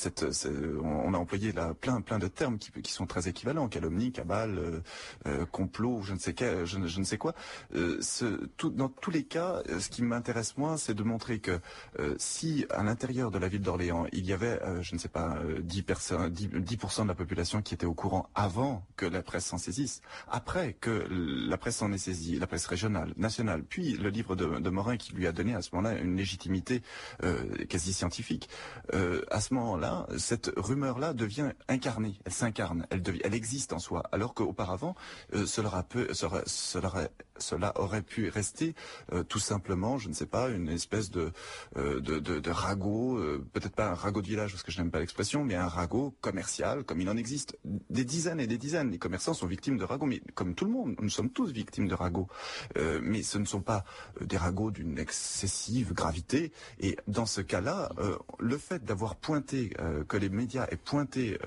on, 0.83 1.13
a 1.13 1.17
employé 1.17 1.51
là 1.51 1.73
plein 1.73 2.01
plein 2.01 2.19
de 2.19 2.27
termes 2.27 2.57
qui, 2.57 2.71
qui 2.81 2.91
sont 2.91 3.05
très 3.05 3.27
équivalents 3.27 3.67
calomnie, 3.67 4.11
cabale, 4.11 4.81
complot, 5.51 6.01
je 6.03 6.13
ne 6.13 6.19
sais 6.19 6.33
quoi. 6.33 6.65
Je, 6.65 6.85
je 6.85 6.99
ne 6.99 7.05
sais 7.05 7.17
quoi. 7.17 7.33
Ce, 7.73 8.45
tout, 8.57 8.69
dans 8.69 8.89
tous 8.89 9.11
les 9.11 9.23
cas, 9.23 9.61
ce 9.79 9.89
qui 9.89 10.01
m'intéresse 10.01 10.57
moi, 10.57 10.77
c'est 10.77 10.93
de 10.93 11.03
montrer 11.03 11.39
que 11.39 11.60
euh, 11.99 12.15
si 12.17 12.65
à 12.69 12.83
l'intérieur 12.83 13.31
de 13.31 13.37
la 13.37 13.47
ville 13.47 13.61
d'Orléans, 13.61 14.05
il 14.11 14.25
y 14.25 14.33
avait, 14.33 14.61
euh, 14.63 14.81
je 14.81 14.93
ne 14.95 14.99
sais 14.99 15.07
pas, 15.07 15.37
10, 15.61 15.83
personnes, 15.83 16.29
10, 16.29 16.47
10 16.47 16.77
de 17.01 17.07
la 17.07 17.15
population 17.15 17.61
qui 17.61 17.73
était 17.73 17.85
au 17.85 17.93
courant 17.93 18.29
avant 18.35 18.85
que 18.95 19.05
la 19.05 19.21
presse 19.21 19.45
s'en 19.45 19.57
saisisse, 19.57 20.01
après 20.29 20.73
que 20.73 21.07
la 21.09 21.57
presse 21.57 21.77
s'en 21.77 21.91
ait 21.91 21.97
saisie, 21.97 22.39
la 22.39 22.47
presse 22.47 22.65
régionale, 22.65 23.13
nationale, 23.17 23.63
puis 23.63 23.93
le 23.93 24.09
livre 24.09 24.35
de, 24.35 24.69
Morin 24.69 24.95
qui 24.95 25.13
lui 25.13 25.27
a 25.27 25.33
donné 25.33 25.53
à 25.53 25.61
ce 25.61 25.69
moment-là 25.73 25.99
une 25.99 26.15
légitimité 26.15 26.81
euh, 27.23 27.43
quasi 27.67 27.93
scientifique, 27.93 28.49
à 29.31 29.41
ce 29.41 29.53
moment-là, 29.53 30.07
cette 30.17 30.51
rumeur-là 30.55 31.13
devient 31.13 31.51
incarnée, 31.67 32.19
elle 32.25 32.31
s'incarne, 32.31 32.87
elle, 32.89 33.03
elle 33.23 33.33
existe 33.33 33.73
en 33.73 33.79
soi, 33.79 34.03
alors 34.11 34.33
qu'auparavant, 34.33 34.95
cela, 35.45 35.83
aurait 37.75 38.01
pu 38.01 38.29
rester 38.29 38.75
tout 39.27 39.39
simplement, 39.39 39.97
je 39.97 40.09
ne 40.09 40.13
sais 40.13 40.25
pas, 40.25 40.49
une 40.49 40.69
espèce 40.69 41.11
de 41.11 41.31
de, 41.75 41.99
de, 41.99 42.39
de, 42.39 42.49
ragot, 42.49 43.17
euh, 43.17 43.45
peut-être 43.53 43.75
pas 43.75 43.89
un 43.89 43.93
ragot 43.93 44.21
de 44.21 44.27
village 44.27 44.51
parce 44.51 44.63
que 44.63 44.71
je 44.71 44.79
n'aime 44.79 44.91
pas 44.91 44.99
l'expression, 44.99 45.43
mais 45.43 45.55
un 45.55 45.67
ragot 45.67 46.15
commercial 46.21 46.83
comme 46.83 47.01
il 47.01 47.09
en 47.09 47.17
existe 47.17 47.57
des 47.63 48.05
dizaines 48.05 48.39
et 48.39 48.47
des 48.47 48.57
dizaines. 48.57 48.91
Les 48.91 48.97
commerçants 48.97 49.33
sont 49.33 49.47
victimes 49.47 49.77
de 49.77 49.83
ragots, 49.83 50.05
mais 50.05 50.21
comme 50.35 50.55
tout 50.55 50.65
le 50.65 50.71
monde, 50.71 50.95
nous 50.99 51.09
sommes 51.09 51.29
tous 51.29 51.51
victimes 51.51 51.87
de 51.87 51.95
ragots. 51.95 52.27
Euh, 52.77 52.99
mais 53.03 53.23
ce 53.23 53.37
ne 53.37 53.45
sont 53.45 53.61
pas 53.61 53.83
des 54.19 54.37
ragots 54.37 54.71
d'une 54.71 54.97
excessive 54.97 55.93
gravité. 55.93 56.51
Et 56.79 56.97
dans 57.07 57.25
ce 57.25 57.41
cas-là, 57.41 57.89
le 58.39 58.57
fait 58.57 58.83
d'avoir 58.83 59.15
pointé, 59.15 59.73
que 60.07 60.17
les 60.17 60.29
médias 60.29 60.67
aient 60.69 60.77
pointé 60.77 61.37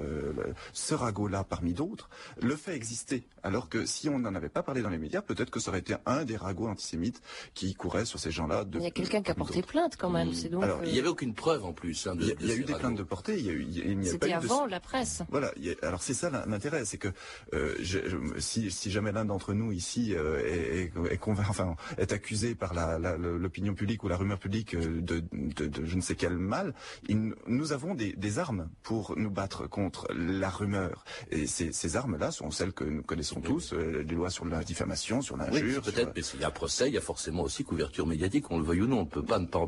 ce 0.72 0.94
ragot-là 0.94 1.44
parmi 1.44 1.72
d'autres, 1.72 2.08
le 2.40 2.56
fait 2.56 2.74
exister. 2.74 3.26
Alors 3.42 3.68
que 3.68 3.84
si 3.84 4.08
on 4.08 4.18
n'en 4.18 4.34
avait 4.34 4.48
pas 4.48 4.62
parlé 4.62 4.82
dans 4.82 4.88
les 4.88 4.98
médias, 4.98 5.20
peut-être 5.20 5.50
que 5.50 5.60
ça 5.60 5.70
aurait 5.70 5.80
été 5.80 5.94
un 6.06 6.24
des 6.24 6.36
ragots 6.36 6.66
antisémites 6.66 7.20
qui 7.52 7.74
couraient 7.74 8.06
sur 8.06 8.18
ces 8.18 8.30
gens-là. 8.30 8.64
Il 8.72 8.82
y 8.82 8.86
a 8.86 8.90
quelqu'un 8.90 9.22
qui 9.22 9.30
a 9.30 9.34
porté 9.34 9.62
plainte 9.62 9.83
quand 9.98 10.10
même. 10.10 10.30
Donc, 10.50 10.62
Alors, 10.62 10.80
il 10.84 10.92
n'y 10.92 10.98
avait 10.98 11.08
aucune 11.08 11.34
preuve 11.34 11.64
en 11.64 11.72
plus. 11.72 12.06
Hein, 12.06 12.16
de, 12.16 12.22
il 12.22 12.28
y 12.28 12.32
a, 12.32 12.34
il 12.40 12.46
y 12.48 12.52
a 12.52 12.54
eu 12.56 12.64
des 12.64 12.74
plaintes 12.74 12.96
de 12.96 13.02
portée. 13.02 13.38
Il 13.38 13.46
y 13.46 13.50
a 13.50 13.52
eu. 13.52 13.62
Il 13.62 14.06
C'était 14.06 14.30
pas 14.30 14.36
avant 14.36 14.66
de... 14.66 14.70
la 14.70 14.80
presse. 14.80 15.22
Voilà. 15.30 15.48
A, 15.48 15.86
alors 15.86 16.02
c'est 16.02 16.14
ça 16.14 16.30
l'intérêt, 16.46 16.84
c'est 16.84 16.98
que 16.98 17.08
euh, 17.52 17.74
je, 17.80 17.98
je, 18.06 18.16
si, 18.38 18.70
si, 18.70 18.90
jamais 18.90 19.12
l'un 19.12 19.24
d'entre 19.24 19.54
nous 19.54 19.72
ici 19.72 20.14
euh, 20.14 20.40
est, 20.44 20.92
est, 21.08 21.12
est, 21.12 21.28
enfin, 21.28 21.76
est 21.98 22.12
accusé 22.12 22.54
par 22.54 22.74
l'opinion 23.18 23.72
la, 23.72 23.76
publique 23.76 24.04
ou 24.04 24.08
la 24.08 24.16
rumeur 24.16 24.38
publique 24.38 24.76
de, 24.76 25.20
de, 25.20 25.66
de, 25.66 25.84
je 25.84 25.96
ne 25.96 26.00
sais 26.00 26.14
quel 26.14 26.36
mal, 26.36 26.74
il, 27.08 27.34
nous 27.46 27.72
avons 27.72 27.94
des, 27.94 28.12
des, 28.12 28.38
armes 28.38 28.68
pour 28.82 29.14
nous 29.16 29.30
battre 29.30 29.66
contre 29.68 30.06
la 30.12 30.50
rumeur. 30.50 31.04
Et 31.30 31.46
ces, 31.46 31.72
ces 31.72 31.96
armes-là 31.96 32.30
sont 32.30 32.50
celles 32.50 32.72
que 32.72 32.84
nous 32.84 33.02
connaissons 33.02 33.40
tous, 33.40 33.72
euh, 33.72 34.04
les 34.06 34.14
lois 34.14 34.30
sur 34.30 34.44
la 34.44 34.62
diffamation, 34.62 35.22
sur 35.22 35.36
l'injure. 35.36 35.82
Oui, 35.84 35.92
peut-être, 35.92 36.12
mais 36.14 36.22
s'il 36.22 36.40
y 36.40 36.44
a 36.44 36.50
procès, 36.50 36.88
il 36.88 36.94
y 36.94 36.98
a 36.98 37.02
forcément 37.02 37.42
aussi 37.42 37.64
couverture 37.64 38.06
médiatique, 38.06 38.50
on 38.50 38.58
le 38.58 38.64
veuille 38.64 38.82
ou 38.82 38.86
non, 38.86 39.00
on 39.00 39.04
ne 39.04 39.08
peut 39.08 39.22
pas 39.22 39.38
ne 39.38 39.46
pas 39.46 39.58
en 39.58 39.66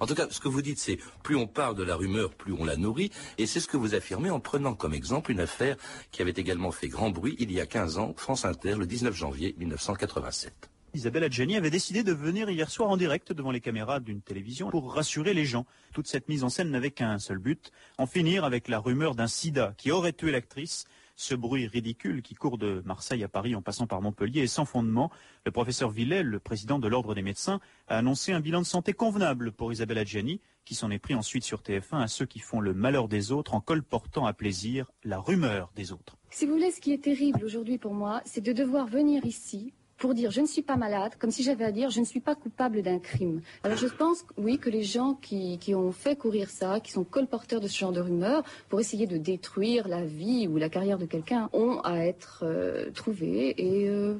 En 0.00 0.06
tout 0.06 0.14
cas, 0.14 0.26
ce 0.30 0.40
que 0.40 0.48
vous 0.48 0.62
dites, 0.62 0.78
c'est 0.78 0.98
plus 1.22 1.36
on 1.36 1.46
parle 1.46 1.76
de 1.76 1.82
la 1.82 1.96
rumeur, 1.96 2.30
plus 2.34 2.52
on 2.52 2.64
la 2.64 2.76
nourrit, 2.76 3.10
et 3.38 3.46
c'est 3.46 3.60
ce 3.60 3.68
que 3.68 3.76
vous 3.76 3.94
affirmez 3.94 4.30
en 4.30 4.40
prenant 4.40 4.74
comme 4.74 4.94
exemple 4.94 5.30
une 5.30 5.40
affaire 5.40 5.76
qui 6.10 6.22
avait 6.22 6.32
également 6.36 6.70
fait 6.70 6.88
grand 6.88 7.10
bruit 7.10 7.36
il 7.38 7.52
y 7.52 7.60
a 7.60 7.66
15 7.66 7.98
ans, 7.98 8.14
France 8.16 8.44
Inter, 8.44 8.74
le 8.76 8.86
19 8.86 9.14
janvier 9.14 9.54
1987. 9.58 10.70
Isabelle 10.94 11.24
Adjani 11.24 11.56
avait 11.56 11.70
décidé 11.70 12.04
de 12.04 12.12
venir 12.12 12.48
hier 12.50 12.70
soir 12.70 12.88
en 12.88 12.96
direct 12.96 13.32
devant 13.32 13.50
les 13.50 13.60
caméras 13.60 13.98
d'une 13.98 14.20
télévision 14.20 14.70
pour 14.70 14.94
rassurer 14.94 15.34
les 15.34 15.44
gens. 15.44 15.66
Toute 15.92 16.06
cette 16.06 16.28
mise 16.28 16.44
en 16.44 16.48
scène 16.48 16.70
n'avait 16.70 16.92
qu'un 16.92 17.18
seul 17.18 17.38
but, 17.38 17.72
en 17.98 18.06
finir 18.06 18.44
avec 18.44 18.68
la 18.68 18.78
rumeur 18.78 19.16
d'un 19.16 19.26
sida 19.26 19.74
qui 19.76 19.90
aurait 19.90 20.12
tué 20.12 20.30
l'actrice. 20.30 20.84
Ce 21.16 21.34
bruit 21.34 21.68
ridicule 21.68 22.22
qui 22.22 22.34
court 22.34 22.58
de 22.58 22.82
Marseille 22.84 23.22
à 23.22 23.28
Paris 23.28 23.54
en 23.54 23.62
passant 23.62 23.86
par 23.86 24.02
Montpellier 24.02 24.42
est 24.42 24.46
sans 24.48 24.64
fondement. 24.64 25.10
Le 25.46 25.52
professeur 25.52 25.90
Villel, 25.90 26.26
le 26.26 26.40
président 26.40 26.80
de 26.80 26.88
l'Ordre 26.88 27.14
des 27.14 27.22
médecins, 27.22 27.60
a 27.86 27.98
annoncé 27.98 28.32
un 28.32 28.40
bilan 28.40 28.60
de 28.60 28.66
santé 28.66 28.92
convenable 28.92 29.52
pour 29.52 29.72
Isabelle 29.72 29.98
Adjani, 29.98 30.40
qui 30.64 30.74
s'en 30.74 30.90
est 30.90 30.98
pris 30.98 31.14
ensuite 31.14 31.44
sur 31.44 31.60
TF1 31.60 32.00
à 32.00 32.08
ceux 32.08 32.26
qui 32.26 32.40
font 32.40 32.60
le 32.60 32.74
malheur 32.74 33.06
des 33.06 33.30
autres 33.30 33.54
en 33.54 33.60
colportant 33.60 34.26
à 34.26 34.32
plaisir 34.32 34.90
la 35.04 35.20
rumeur 35.20 35.70
des 35.76 35.92
autres. 35.92 36.16
Si 36.30 36.46
vous 36.46 36.52
voulez, 36.54 36.72
ce 36.72 36.80
qui 36.80 36.92
est 36.92 37.04
terrible 37.04 37.44
aujourd'hui 37.44 37.78
pour 37.78 37.94
moi, 37.94 38.20
c'est 38.24 38.40
de 38.40 38.52
devoir 38.52 38.86
venir 38.86 39.24
ici 39.24 39.72
pour 39.98 40.14
dire 40.14 40.30
je 40.30 40.40
ne 40.40 40.46
suis 40.46 40.62
pas 40.62 40.76
malade, 40.76 41.12
comme 41.18 41.30
si 41.30 41.42
j'avais 41.42 41.64
à 41.64 41.72
dire 41.72 41.90
je 41.90 42.00
ne 42.00 42.04
suis 42.04 42.20
pas 42.20 42.34
coupable 42.34 42.82
d'un 42.82 42.98
crime. 42.98 43.40
Alors 43.62 43.78
je 43.78 43.86
pense, 43.86 44.24
oui, 44.36 44.58
que 44.58 44.70
les 44.70 44.82
gens 44.82 45.14
qui, 45.14 45.58
qui, 45.58 45.74
ont 45.74 45.92
fait 45.92 46.16
courir 46.16 46.50
ça, 46.50 46.80
qui 46.80 46.92
sont 46.92 47.04
colporteurs 47.04 47.60
de 47.60 47.68
ce 47.68 47.78
genre 47.78 47.92
de 47.92 48.00
rumeurs, 48.00 48.42
pour 48.68 48.80
essayer 48.80 49.06
de 49.06 49.16
détruire 49.16 49.88
la 49.88 50.04
vie 50.04 50.48
ou 50.48 50.56
la 50.56 50.68
carrière 50.68 50.98
de 50.98 51.06
quelqu'un, 51.06 51.48
ont 51.52 51.80
à 51.82 51.98
être 51.98 52.40
euh, 52.42 52.90
trouvés 52.92 53.54
et 53.56 53.88
euh, 53.88 54.18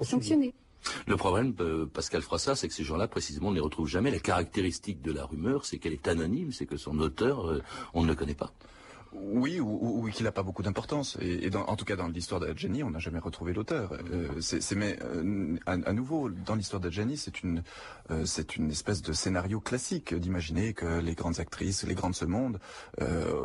sanctionnés. 0.00 0.54
Le 1.06 1.16
problème, 1.16 1.54
euh, 1.60 1.86
Pascal 1.86 2.22
Froissart, 2.22 2.56
c'est 2.56 2.68
que 2.68 2.74
ces 2.74 2.84
gens-là, 2.84 3.08
précisément, 3.08 3.48
on 3.48 3.50
ne 3.50 3.56
les 3.56 3.60
retrouve 3.60 3.88
jamais. 3.88 4.10
La 4.10 4.18
caractéristique 4.18 5.00
de 5.02 5.12
la 5.12 5.24
rumeur, 5.24 5.64
c'est 5.64 5.78
qu'elle 5.78 5.92
est 5.92 6.08
anonyme, 6.08 6.52
c'est 6.52 6.66
que 6.66 6.76
son 6.76 6.98
auteur, 6.98 7.48
euh, 7.48 7.62
on 7.94 8.02
ne 8.02 8.08
le 8.08 8.14
connaît 8.14 8.34
pas. 8.34 8.52
Oui, 9.14 9.60
ou, 9.60 10.08
qu'il 10.12 10.24
n'a 10.24 10.32
pas 10.32 10.42
beaucoup 10.42 10.62
d'importance. 10.62 11.18
Et, 11.20 11.50
en 11.54 11.76
tout 11.76 11.84
cas, 11.84 11.96
dans 11.96 12.08
l'histoire 12.08 12.40
d'Adjani, 12.40 12.82
on 12.82 12.90
n'a 12.90 12.98
jamais 12.98 13.18
retrouvé 13.18 13.52
l'auteur. 13.52 13.92
Euh, 14.10 14.28
c'est 14.40 14.74
mais 14.74 14.98
euh, 15.02 15.56
à, 15.66 15.92
nouveau, 15.92 16.30
dans 16.30 16.54
l'histoire 16.54 16.80
d'Adjani, 16.80 17.16
c'est 17.16 17.42
une 17.42 17.62
euh, 18.10 18.24
c'est 18.24 18.56
une 18.56 18.70
espèce 18.70 19.02
de 19.02 19.12
scénario 19.12 19.60
classique 19.60 20.14
d'imaginer 20.14 20.72
que 20.72 21.00
les 21.00 21.14
grandes 21.14 21.40
actrices, 21.40 21.84
les 21.84 21.94
grandes 21.94 22.12
de 22.12 22.16
ce 22.16 22.24
monde, 22.24 22.58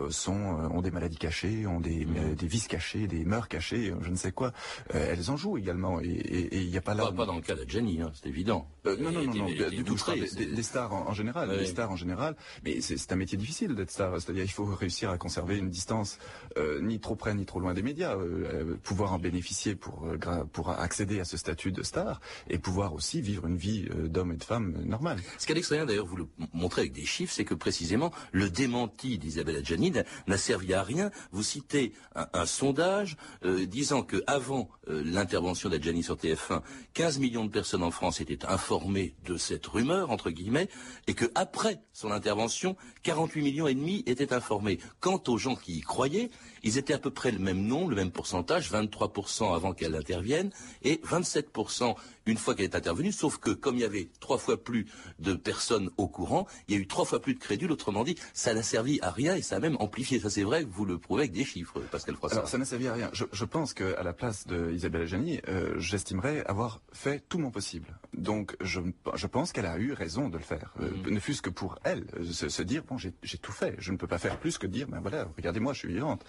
sont 0.09 0.33
ont 0.33 0.81
des 0.81 0.91
maladies 0.91 1.17
cachées, 1.17 1.67
ont 1.67 1.79
des, 1.79 2.05
mm. 2.05 2.35
des 2.35 2.47
vices 2.47 2.67
cachés, 2.67 3.07
des 3.07 3.25
mœurs 3.25 3.47
cachées, 3.47 3.93
je 4.01 4.09
ne 4.09 4.15
sais 4.15 4.31
quoi. 4.31 4.53
elles 4.89 5.29
en 5.31 5.37
jouent 5.37 5.57
également. 5.57 5.99
Et 6.01 6.49
il 6.51 6.69
n'y 6.69 6.77
a 6.77 6.81
pas 6.81 6.93
là. 6.93 7.11
Pas, 7.11 7.25
dans 7.25 7.35
le 7.35 7.41
cas 7.41 7.55
d'Adjani, 7.55 8.01
hein, 8.01 8.11
c'est 8.13 8.29
évident. 8.29 8.67
Non, 8.95 9.11
non, 9.11 9.23
non, 9.23 9.33
non, 9.33 9.45
du 9.69 9.83
tout. 9.83 9.97
des, 10.15 10.63
stars 10.63 10.93
en, 10.93 11.13
général, 11.13 11.57
des 11.57 11.65
stars 11.65 11.91
en 11.91 11.95
général. 11.95 12.35
Mais 12.63 12.81
c'est 12.81 13.11
un 13.11 13.15
métier 13.15 13.37
difficile 13.37 13.75
d'être 13.75 13.91
star. 13.91 14.19
C'est-à-dire, 14.19 14.43
il 14.43 14.51
faut 14.51 14.65
réussir 14.65 15.09
à 15.09 15.17
conserver 15.17 15.57
une 15.57 15.69
distance 15.69 16.19
euh, 16.57 16.81
ni 16.81 16.99
trop 16.99 17.15
près 17.15 17.33
ni 17.33 17.45
trop 17.45 17.59
loin 17.59 17.73
des 17.73 17.81
médias, 17.81 18.15
euh, 18.15 18.47
euh, 18.53 18.77
pouvoir 18.83 19.13
en 19.13 19.19
bénéficier 19.19 19.75
pour 19.75 20.07
pour 20.51 20.69
accéder 20.69 21.19
à 21.19 21.25
ce 21.25 21.37
statut 21.37 21.71
de 21.71 21.83
star 21.83 22.21
et 22.49 22.57
pouvoir 22.57 22.93
aussi 22.93 23.21
vivre 23.21 23.47
une 23.47 23.57
vie 23.57 23.87
d'homme 24.05 24.31
et 24.31 24.37
de 24.37 24.43
femme 24.43 24.73
normale. 24.85 25.19
Ce 25.37 25.45
qu'Alex 25.45 25.71
Rien 25.71 25.85
d'ailleurs 25.85 26.05
vous 26.05 26.15
le 26.15 26.27
montrez 26.53 26.81
avec 26.81 26.93
des 26.93 27.05
chiffres, 27.05 27.33
c'est 27.33 27.43
que 27.43 27.53
précisément 27.53 28.11
le 28.31 28.49
démenti 28.49 29.17
d'Isabelle 29.17 29.57
Adjani 29.57 29.91
n'a 30.27 30.37
servi 30.37 30.73
à 30.73 30.81
rien. 30.81 31.11
Vous 31.31 31.43
citez 31.43 31.93
un, 32.15 32.45
sondage 32.45 33.17
disant 33.43 34.03
que 34.03 34.23
avant 34.27 34.69
l'intervention 34.87 35.69
d'Adjani 35.69 36.03
sur 36.03 36.15
TF1, 36.15 36.61
15 36.93 37.19
millions 37.19 37.45
de 37.45 37.51
personnes 37.51 37.83
en 37.83 37.91
France 37.91 38.21
étaient 38.21 38.45
informées 38.45 38.76
de 39.25 39.37
cette 39.37 39.65
rumeur 39.65 40.11
entre 40.11 40.29
guillemets 40.29 40.69
et 41.07 41.13
que 41.13 41.25
après 41.35 41.81
son 41.93 42.11
intervention, 42.11 42.75
48 43.03 43.41
millions 43.41 43.67
et 43.67 43.73
demi 43.73 44.03
étaient 44.05 44.33
informés. 44.33 44.79
Quant 44.99 45.21
aux 45.27 45.37
gens 45.37 45.55
qui 45.55 45.77
y 45.77 45.81
croyaient, 45.81 46.29
ils 46.63 46.77
étaient 46.77 46.93
à 46.93 46.99
peu 46.99 47.11
près 47.11 47.31
le 47.31 47.39
même 47.39 47.61
nombre, 47.61 47.89
le 47.91 47.95
même 47.95 48.11
pourcentage, 48.11 48.71
23% 48.71 49.55
avant 49.55 49.73
qu'elle 49.73 49.95
intervienne 49.95 50.51
et 50.83 51.01
27% 51.05 51.95
une 52.27 52.37
fois 52.37 52.55
qu'elle 52.55 52.65
est 52.65 52.75
intervenue, 52.75 53.11
sauf 53.11 53.37
que 53.37 53.51
comme 53.51 53.75
il 53.75 53.81
y 53.81 53.85
avait 53.85 54.09
trois 54.19 54.37
fois 54.37 54.61
plus 54.61 54.85
de 55.19 55.33
personnes 55.33 55.89
au 55.97 56.07
courant, 56.07 56.45
il 56.67 56.75
y 56.75 56.77
a 56.77 56.81
eu 56.81 56.87
trois 56.87 57.05
fois 57.05 57.21
plus 57.21 57.33
de 57.33 57.39
crédules, 57.39 57.71
autrement 57.71 58.03
dit, 58.03 58.15
ça 58.33 58.53
n'a 58.53 58.63
servi 58.63 58.99
à 59.01 59.11
rien 59.11 59.35
et 59.35 59.41
ça 59.41 59.55
a 59.55 59.59
même 59.59 59.77
amplifié. 59.79 60.19
Ça 60.19 60.29
c'est 60.29 60.43
vrai, 60.43 60.65
vous 60.69 60.85
le 60.85 60.97
prouvez 60.97 61.21
avec 61.21 61.31
des 61.31 61.45
chiffres, 61.45 61.79
Pascal 61.91 62.15
Froissart. 62.15 62.39
Alors 62.39 62.49
ça 62.49 62.57
n'a 62.57 62.65
servi 62.65 62.87
à 62.87 62.93
rien. 62.93 63.09
Je, 63.13 63.45
pense 63.45 63.73
qu'à 63.73 64.03
la 64.03 64.13
place 64.13 64.45
d'Isabelle 64.45 65.03
Adjani, 65.03 65.39
euh, 65.47 65.73
j'estimerais 65.79 66.43
avoir 66.45 66.81
fait 66.91 67.23
tout 67.29 67.39
mon 67.39 67.49
possible. 67.49 67.97
Donc 68.13 68.57
je, 68.67 68.81
je 69.15 69.27
pense 69.27 69.51
qu'elle 69.51 69.65
a 69.65 69.77
eu 69.77 69.93
raison 69.93 70.29
de 70.29 70.37
le 70.37 70.43
faire. 70.43 70.73
Euh, 70.79 70.89
mm-hmm. 70.89 71.13
ne 71.13 71.19
fût-ce 71.19 71.41
que 71.41 71.49
pour 71.49 71.79
elle, 71.83 72.05
euh, 72.19 72.25
se, 72.25 72.61
dire, 72.61 72.83
bon 72.83 72.97
j'ai 72.97 73.37
tout 73.37 73.51
fait, 73.51 73.75
je 73.79 73.91
ne 73.91 73.97
peux 73.97 74.07
pas 74.07 74.17
faire 74.17 74.39
plus 74.39 74.57
que 74.57 74.67
dire, 74.67 74.87
ben 74.87 74.99
voilà, 74.99 75.27
regardez-moi, 75.35 75.73
je 75.73 75.79
suis 75.79 75.93
vivante. 75.93 76.23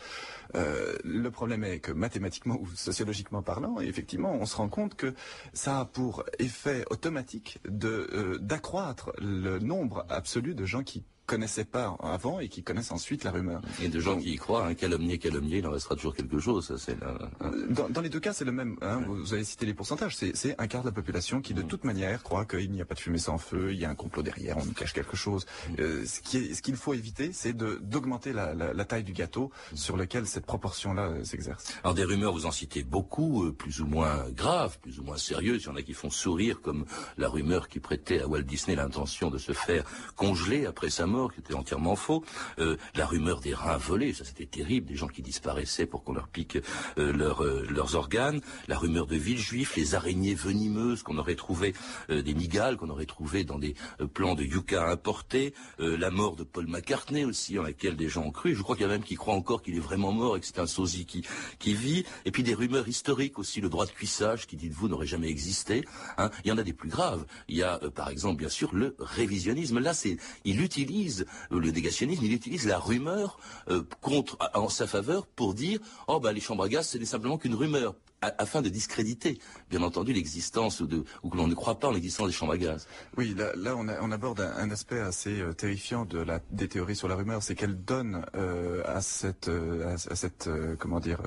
Euh, 0.55 0.97
le 1.05 1.31
problème 1.31 1.65
est 1.65 1.81
que 1.81 1.93
mathématiquement 1.93 2.59
ou 2.61 2.67
sociologiquement 2.75 3.43
parlant, 3.43 3.81
effectivement, 3.81 4.33
on 4.33 4.47
se 4.47 4.57
rend 4.57 4.69
compte 4.69 4.95
que 4.95 5.15
ça 5.53 5.81
a 5.81 5.85
pour 5.85 6.25
effet 6.39 6.85
automatique 6.91 7.59
de 7.69 8.09
euh, 8.13 8.39
d'accroître 8.39 9.13
le 9.19 9.59
nombre 9.59 10.07
absolu 10.09 10.55
de 10.55 10.65
gens 10.65 10.83
qui 10.83 11.05
connaissaient 11.29 11.67
pas 11.67 11.97
avant 12.03 12.41
et 12.41 12.49
qui 12.49 12.63
connaissent 12.63 12.91
ensuite 12.91 13.23
la 13.23 13.31
rumeur. 13.31 13.61
Et 13.83 13.89
de 13.89 14.01
gens 14.01 14.19
qui 14.19 14.33
y 14.33 14.37
croient, 14.37 14.67
hein, 14.67 14.75
calomnier, 14.75 15.19
calomnier, 15.19 15.59
il 15.59 15.67
en 15.67 15.71
restera 15.71 15.95
toujours 15.95 16.15
quelque 16.15 16.39
chose. 16.39 16.75
c'est 16.79 16.97
hein. 17.03 17.51
dans, 17.91 18.01
les 18.01 18.09
deux 18.09 18.19
cas, 18.19 18.33
c'est 18.33 18.47
le 18.47 18.53
même. 18.53 18.77
Hein, 18.81 19.03
vous 19.07 19.35
avez 19.35 19.45
cité 19.45 19.67
les 19.67 19.75
pourcentages. 19.75 20.17
C'est 20.17 20.55
un 20.59 20.67
quart 20.67 20.81
de 20.81 20.89
la 20.89 20.93
population 20.93 21.43
qui, 21.43 21.53
de 21.53 21.63
mm. 21.63 21.67
toute 21.67 21.85
manière, 21.85 22.23
croit 22.23 22.47
qu'il 22.47 22.71
n'y 22.73 22.81
a 22.81 22.87
pas 22.87 22.95
de 22.95 23.01
fumée 23.01 23.19
sans 23.19 23.37
feu, 23.37 23.73
il 23.73 23.79
y 23.79 23.85
a 23.85 23.91
un 23.91 23.95
complot 23.95 24.23
derrière, 24.23 24.57
on 24.57 24.65
nous 24.65 24.73
cache 24.73 24.95
quelque 24.95 25.17
chose. 25.17 25.45
Mm. 25.69 25.75
Euh, 25.81 26.05
ce 26.07 26.63
qu'il 26.63 26.77
faut 26.77 26.95
éviter, 26.95 27.33
c'est 27.33 27.53
d'augmenter 27.53 28.33
la, 28.33 28.55
la, 28.55 28.85
taille 28.87 29.05
du 29.05 29.13
gâteau 29.13 29.53
mm. 29.73 29.77
sur 29.77 29.97
lequel 29.99 30.27
cette 30.27 30.47
proportion-là 30.47 31.09
euh, 31.09 31.25
s'exerce. 31.25 31.75
Alors 31.85 31.95
des 31.95 32.05
rumeurs, 32.05 32.33
vous 32.33 32.47
en 32.47 32.53
citez 32.53 32.83
beaucoup, 32.83 33.45
euh, 33.45 33.53
plus 33.53 33.83
ou 33.83 33.87
moins 33.87 34.25
graves, 34.31 34.79
plus 34.79 34.99
ou 34.99 35.03
moins 35.03 35.19
sérieuses. 35.19 35.65
Il 35.65 35.67
y 35.67 35.69
en 35.69 35.77
a 35.77 35.83
qui 35.83 35.93
font 35.93 36.11
sourire, 36.11 36.63
comme 36.63 36.87
la 37.19 37.29
rumeur 37.29 37.69
qui 37.69 37.81
prêtait 37.81 38.23
à 38.23 38.27
Walt 38.27 38.43
Disney 38.43 38.77
l'intention 38.77 39.31
de 39.31 39.37
se 39.37 39.53
faire 39.53 39.85
congeler 40.17 40.65
après 40.65 40.89
sa 40.89 41.07
mort 41.07 41.18
qui 41.27 41.41
était 41.41 41.55
entièrement 41.55 41.97
faux. 41.97 42.23
Euh, 42.61 42.77
la 42.95 43.07
rumeur 43.07 43.41
des 43.41 43.55
reins 43.55 43.77
volés, 43.77 44.13
ça 44.13 44.25
c'était 44.25 44.47
terrible, 44.47 44.87
des 44.87 44.95
gens 44.95 45.09
qui 45.09 45.23
disparaissaient 45.23 45.87
pour 45.87 46.05
qu'on 46.05 46.13
leur 46.13 46.29
pique 46.29 46.57
euh, 46.99 47.13
euh, 47.41 47.67
leurs 47.69 47.97
organes. 47.97 48.41
La 48.69 48.79
rumeur 48.79 49.07
de 49.07 49.17
Villejuif, 49.17 49.75
les 49.75 49.97
araignées 49.97 50.35
venimeuses 50.35 51.03
qu'on 51.03 51.19
aurait 51.19 51.35
trouvé, 51.35 51.75
des 52.09 52.35
migales 52.35 52.77
qu'on 52.77 52.91
aurait 52.91 53.07
trouvé 53.07 53.43
dans 53.45 53.59
des 53.59 53.75
plans 54.15 54.35
de 54.35 54.45
yucca 54.45 54.89
importés. 54.89 55.55
la 55.79 56.11
mort 56.11 56.37
de 56.37 56.45
Paul 56.45 56.67
McCartney 56.67 57.25
aussi, 57.25 57.59
en 57.59 57.63
laquelle 57.63 57.97
des 57.97 58.09
gens 58.09 58.25
ont 58.25 58.31
cru. 58.31 58.55
Je 58.55 58.63
crois 58.63 58.77
qu'il 58.77 58.83
y 58.83 58.89
a 58.89 58.93
même 58.93 59.03
qui 59.03 59.17
croient 59.17 59.35
encore 59.35 59.63
qu'il 59.63 59.75
est 59.75 59.81
vraiment 59.81 60.13
mort 60.13 60.37
et 60.37 60.41
que 60.41 60.47
c'est 60.47 60.59
un 60.59 60.67
sosie 60.67 61.07
qui, 61.07 61.25
qui 61.59 61.75
vit. 61.75 62.05
Et 62.25 62.31
puis 62.31 62.43
des 62.43 62.55
rumeurs 62.55 62.87
historiques 62.87 63.39
aussi, 63.39 63.61
le 63.61 63.69
droit 63.69 63.87
de 63.87 63.91
cuissage 63.91 64.47
qui, 64.47 64.57
dites-vous, 64.57 64.89
n'aurait 64.89 65.07
jamais 65.07 65.29
existé. 65.29 65.85
Hein. 66.19 66.31
Il 66.45 66.49
y 66.49 66.53
en 66.53 66.59
a 66.59 66.63
des 66.63 66.75
plus 66.75 66.91
graves. 66.91 67.25
Il 67.49 67.57
y 67.57 67.63
a, 67.63 67.79
par 67.95 68.11
exemple, 68.11 68.39
bien 68.39 68.49
sûr, 68.49 68.75
le 68.75 68.95
révisionnisme. 68.99 69.79
Là, 69.79 69.95
c'est, 69.95 70.19
il 70.45 70.61
utilise 70.61 71.08
euh, 71.09 71.25
le 71.59 71.71
négationnisme, 71.71 72.25
il 72.25 72.33
utilise 72.33 72.67
la 72.67 72.79
rumeur 72.79 73.39
euh, 73.71 73.83
contre 74.01 74.39
en 74.55 74.69
sa 74.69 74.87
faveur 74.87 75.27
pour 75.27 75.55
dire 75.55 75.81
oh 76.07 76.21
bah 76.21 76.33
les 76.33 76.41
chambres 76.41 76.65
à 76.65 76.69
gaz 76.69 76.89
ce 76.89 76.99
n'est 76.99 77.05
simplement 77.05 77.39
qu'une 77.39 77.55
rumeur 77.55 77.95
afin 78.21 78.63
de 78.63 78.69
discréditer, 78.69 79.39
bien 79.71 79.83
entendu, 79.83 80.13
l'existence 80.13 80.81
ou, 80.81 80.87
que 80.87 81.37
l'on 81.37 81.47
ne 81.47 81.55
croit 81.55 81.79
pas 81.79 81.89
en 81.89 81.93
l'existence 81.93 82.27
des 82.27 82.33
chambres 82.33 82.53
à 82.53 82.59
gaz. 82.59 82.89
Oui, 83.17 83.37
là, 83.37 83.77
on, 83.77 84.11
aborde 84.11 84.41
un, 84.41 84.71
aspect 84.71 84.99
assez 84.99 85.41
euh, 85.41 85.53
terrifiant 85.53 86.05
de 86.05 86.19
la, 86.19 86.41
des 86.51 86.69
théories 86.69 86.97
sur 86.97 87.09
la 87.09 87.15
rumeur, 87.15 87.43
c'est 87.43 87.55
qu'elle 87.55 87.83
donne 87.85 88.25
euh, 88.35 88.83
à 88.87 89.01
cette, 89.01 89.49
euh, 89.49 89.95
à, 89.95 90.17
cette 90.17 90.51
comment 90.79 91.01
dire, 91.01 91.21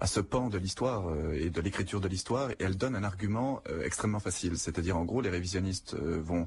à 0.00 0.06
ce 0.06 0.20
pan 0.20 0.48
de 0.48 0.58
l'histoire 0.58 1.04
et 1.32 1.50
de 1.50 1.60
l'écriture 1.60 2.00
de 2.00 2.08
l'histoire, 2.08 2.50
et 2.50 2.56
elle 2.60 2.76
donne 2.76 2.96
un 2.96 3.04
argument 3.04 3.62
extrêmement 3.82 4.20
facile. 4.20 4.58
C'est-à-dire, 4.58 4.96
en 4.96 5.04
gros, 5.04 5.20
les 5.20 5.30
révisionnistes 5.30 5.96
vont 5.96 6.46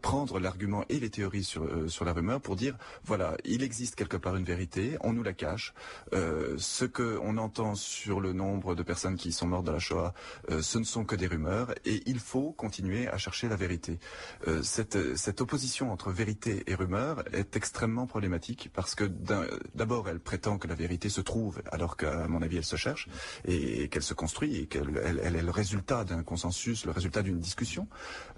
prendre 0.00 0.38
l'argument 0.38 0.84
et 0.88 1.00
les 1.00 1.10
théories 1.10 1.44
sur, 1.44 1.66
sur 1.90 2.04
la 2.04 2.12
rumeur 2.12 2.40
pour 2.40 2.56
dire, 2.56 2.76
voilà, 3.04 3.36
il 3.44 3.62
existe 3.62 3.94
quelque 3.94 4.16
part 4.16 4.36
une 4.36 4.44
vérité, 4.44 4.96
on 5.00 5.12
nous 5.12 5.22
la 5.22 5.32
cache. 5.32 5.74
ce 6.12 6.84
que 6.84 7.18
on 7.22 7.36
entend 7.38 7.74
sur 7.74 8.20
le 8.20 8.32
nombre 8.32 8.74
de 8.74 8.82
personnes 8.82 9.16
qui 9.16 9.21
sont 9.30 9.46
morts 9.46 9.62
dans 9.62 9.72
la 9.72 9.78
Shoah, 9.78 10.14
euh, 10.50 10.62
ce 10.62 10.78
ne 10.78 10.84
sont 10.84 11.04
que 11.04 11.14
des 11.14 11.28
rumeurs 11.28 11.72
et 11.84 12.02
il 12.06 12.18
faut 12.18 12.52
continuer 12.52 13.06
à 13.08 13.18
chercher 13.18 13.48
la 13.48 13.56
vérité. 13.56 13.98
Euh, 14.48 14.62
cette, 14.62 15.40
opposition 15.40 15.92
entre 15.92 16.10
vérité 16.10 16.64
et 16.66 16.74
rumeur 16.74 17.22
est 17.32 17.56
extrêmement 17.56 18.06
problématique 18.06 18.70
parce 18.74 18.94
que 18.94 19.04
d'abord 19.74 20.08
elle 20.08 20.18
prétend 20.18 20.58
que 20.58 20.68
la 20.68 20.74
vérité 20.74 21.08
se 21.08 21.20
trouve 21.20 21.62
alors 21.70 21.96
qu'à 21.96 22.26
mon 22.28 22.42
avis 22.42 22.56
elle 22.56 22.64
se 22.64 22.76
cherche 22.76 23.08
et, 23.46 23.88
qu'elle 23.88 24.02
se 24.02 24.14
construit 24.14 24.56
et 24.56 24.66
qu'elle 24.66 25.00
elle, 25.04 25.36
est 25.36 25.42
le 25.42 25.50
résultat 25.50 26.04
d'un 26.04 26.22
consensus, 26.22 26.84
le 26.84 26.92
résultat 26.92 27.22
d'une 27.22 27.38
discussion. 27.38 27.86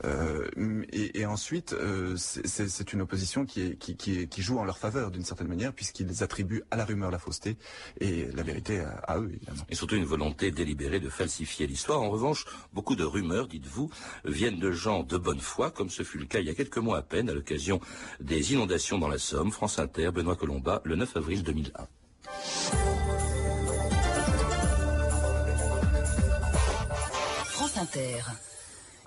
Euh, 0.04 0.48
et, 0.92 1.24
ensuite 1.24 1.74
c'est 2.16 2.92
une 2.92 3.00
opposition 3.00 3.46
qui, 3.46 3.76
qui, 3.76 3.96
qui, 3.96 4.28
qui 4.28 4.42
joue 4.42 4.58
en 4.58 4.64
leur 4.64 4.78
faveur 4.78 5.10
d'une 5.10 5.24
certaine 5.24 5.48
manière 5.48 5.72
puisqu'ils 5.72 6.22
attribuent 6.22 6.62
à 6.70 6.76
la 6.76 6.84
rumeur 6.84 7.10
la 7.10 7.18
fausseté 7.18 7.56
et 8.00 8.26
la 8.32 8.42
vérité 8.42 8.80
à, 8.80 8.90
à 9.06 9.18
eux 9.18 9.30
évidemment. 9.32 9.64
Et 9.68 9.74
surtout 9.74 9.96
une 9.96 10.04
volonté 10.04 10.50
délibérée 10.50 10.73
de 10.74 11.08
falsifier 11.08 11.66
l'histoire. 11.66 12.02
En 12.02 12.10
revanche, 12.10 12.44
beaucoup 12.72 12.96
de 12.96 13.04
rumeurs, 13.04 13.48
dites-vous, 13.48 13.90
viennent 14.24 14.58
de 14.58 14.70
gens 14.70 15.02
de 15.02 15.16
bonne 15.16 15.40
foi, 15.40 15.70
comme 15.70 15.90
ce 15.90 16.02
fut 16.02 16.18
le 16.18 16.26
cas 16.26 16.40
il 16.40 16.46
y 16.46 16.50
a 16.50 16.54
quelques 16.54 16.78
mois 16.78 16.98
à 16.98 17.02
peine, 17.02 17.30
à 17.30 17.34
l'occasion 17.34 17.80
des 18.20 18.52
inondations 18.52 18.98
dans 18.98 19.08
la 19.08 19.18
Somme. 19.18 19.50
France 19.50 19.78
Inter, 19.78 20.10
Benoît 20.12 20.36
Colomba, 20.36 20.82
le 20.84 20.96
9 20.96 21.16
avril 21.16 21.42
2001. 21.42 21.86
France 27.46 27.76
Inter. 27.78 28.20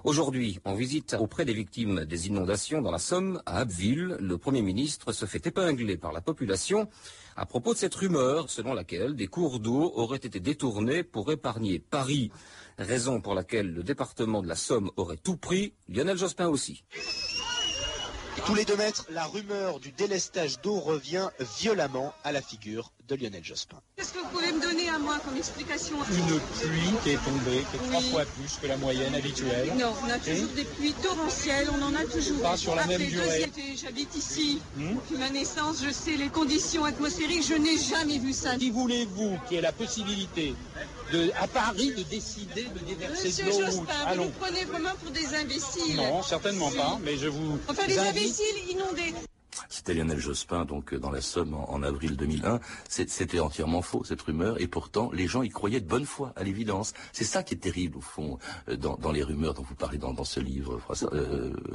Aujourd'hui, 0.03 0.59
en 0.63 0.75
visite 0.75 1.15
auprès 1.19 1.43
des 1.43 1.53
victimes 1.53 2.05
des 2.05 2.27
inondations 2.27 2.81
dans 2.81 2.91
la 2.91 2.99
Somme, 2.99 3.41
à 3.45 3.57
Abbeville, 3.57 4.15
le 4.19 4.37
Premier 4.37 4.61
ministre 4.61 5.11
se 5.11 5.25
fait 5.25 5.45
épingler 5.47 5.97
par 5.97 6.11
la 6.11 6.21
population 6.21 6.87
à 7.35 7.45
propos 7.45 7.73
de 7.73 7.79
cette 7.79 7.95
rumeur 7.95 8.49
selon 8.49 8.73
laquelle 8.73 9.15
des 9.15 9.27
cours 9.27 9.59
d'eau 9.59 9.91
auraient 9.95 10.17
été 10.17 10.39
détournés 10.39 11.03
pour 11.03 11.31
épargner 11.31 11.79
Paris, 11.79 12.31
raison 12.77 13.21
pour 13.21 13.33
laquelle 13.33 13.73
le 13.73 13.83
département 13.83 14.41
de 14.41 14.47
la 14.47 14.55
Somme 14.55 14.91
aurait 14.97 15.17
tout 15.17 15.37
pris, 15.37 15.73
Lionel 15.89 16.17
Jospin 16.17 16.47
aussi. 16.47 16.83
Tous 18.45 18.55
les 18.55 18.65
deux 18.65 18.77
mètres, 18.77 19.05
la 19.09 19.25
rumeur 19.25 19.79
du 19.79 19.91
délestage 19.91 20.61
d'eau 20.61 20.79
revient 20.79 21.29
violemment 21.59 22.13
à 22.23 22.31
la 22.31 22.41
figure 22.41 22.91
de 23.07 23.15
Lionel 23.15 23.43
Jospin. 23.43 23.77
Qu'est-ce 23.95 24.13
que 24.13 24.19
vous 24.19 24.27
pouvez 24.27 24.51
me 24.51 24.61
donner 24.61 24.89
à 24.89 24.99
moi 24.99 25.17
comme 25.25 25.37
explication 25.37 25.97
Une 26.11 26.39
pluie 26.39 26.93
qui 27.03 27.09
est 27.11 27.23
tombée, 27.23 27.63
qui 27.71 27.77
est 27.77 27.89
trois 27.89 28.01
fois 28.01 28.25
plus 28.25 28.57
que 28.61 28.67
la 28.67 28.77
moyenne 28.77 29.15
habituelle. 29.15 29.71
Non, 29.77 29.93
on 30.05 30.09
a 30.09 30.19
toujours 30.19 30.53
des 30.55 30.63
pluies 30.65 30.93
torrentielles, 30.93 31.67
on 31.73 31.81
en 31.81 31.95
a 31.95 32.05
toujours. 32.05 32.41
Pas 32.41 32.57
sur 32.57 32.75
la 32.75 32.85
même 32.85 33.01
durée. 33.05 33.49
J'habite 33.75 34.15
ici. 34.15 34.61
Hmm? 34.75 34.95
Depuis 34.95 35.17
ma 35.17 35.29
naissance, 35.29 35.83
je 35.83 35.91
sais 35.91 36.17
les 36.17 36.29
conditions 36.29 36.85
atmosphériques, 36.85 37.47
je 37.47 37.55
n'ai 37.55 37.77
jamais 37.77 38.17
vu 38.17 38.33
ça. 38.33 38.55
Qui 38.55 38.69
voulez-vous 38.71 39.37
qui 39.47 39.55
ait 39.55 39.61
la 39.61 39.71
possibilité 39.71 40.53
de, 41.11 41.31
à 41.41 41.47
Paris 41.47 41.93
de 41.97 42.03
décider 42.03 42.63
de 42.63 42.79
déverser 42.85 43.27
Monsieur 43.27 43.45
de 43.45 43.49
l'eau 43.49 43.65
Jospin, 43.65 44.13
vous 44.15 44.23
nous 44.23 44.29
prenez 44.31 44.65
vraiment 44.65 44.95
pour 45.01 45.11
des 45.11 45.35
imbéciles. 45.35 45.95
Non, 45.95 46.21
certainement 46.23 46.71
pas, 46.71 46.97
mais 47.03 47.17
je 47.17 47.27
vous 47.27 47.59
Enfin, 47.69 47.87
les 47.87 47.99
imbéciles 47.99 48.69
inondés. 48.71 49.13
Arrestait 49.61 49.93
Lionel 49.93 50.19
Jospin 50.19 50.65
donc 50.65 50.93
dans 50.93 51.11
la 51.11 51.21
Somme 51.21 51.53
en, 51.53 51.83
avril 51.83 52.15
2001. 52.15 52.59
C'était 52.89 53.39
entièrement 53.39 53.81
faux 53.81 54.03
cette 54.03 54.21
rumeur 54.21 54.59
et 54.61 54.67
pourtant 54.67 55.11
les 55.11 55.27
gens 55.27 55.43
y 55.43 55.49
croyaient 55.49 55.81
de 55.81 55.87
bonne 55.87 56.05
foi 56.05 56.33
à 56.35 56.43
l'évidence. 56.43 56.93
C'est 57.13 57.23
ça 57.23 57.43
qui 57.43 57.53
est 57.53 57.57
terrible 57.57 57.97
au 57.97 58.01
fond 58.01 58.37
dans, 58.77 59.11
les 59.11 59.23
rumeurs 59.23 59.53
dont 59.53 59.63
vous 59.63 59.75
parlez 59.75 59.97
dans, 59.97 60.23
ce 60.23 60.39
livre, 60.39 60.81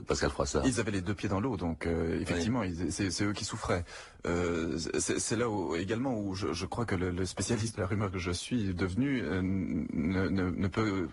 Pascal 0.07 0.31
Froissart. 0.31 0.67
Ils 0.67 0.81
avaient 0.81 0.91
les 0.91 1.01
deux 1.01 1.15
pieds 1.15 1.29
dans 1.29 1.41
l'eau 1.41 1.57
donc 1.57 1.87
effectivement 1.87 2.63
c'est 2.91 3.23
eux 3.23 3.33
qui 3.33 3.45
souffraient. 3.45 3.85
c'est 4.25 5.37
là 5.37 5.49
où, 5.49 5.75
également 5.75 6.19
où 6.19 6.35
je, 6.35 6.67
crois 6.67 6.85
que 6.85 6.95
le, 6.95 7.25
spécialiste 7.25 7.77
de 7.77 7.81
la 7.83 7.87
rumeur 7.87 8.11
que 8.11 8.19
je 8.19 8.31
suis 8.31 8.75
devenu 8.75 9.23
ne, 9.23 10.29
ne 10.29 10.69
peut 10.69 11.09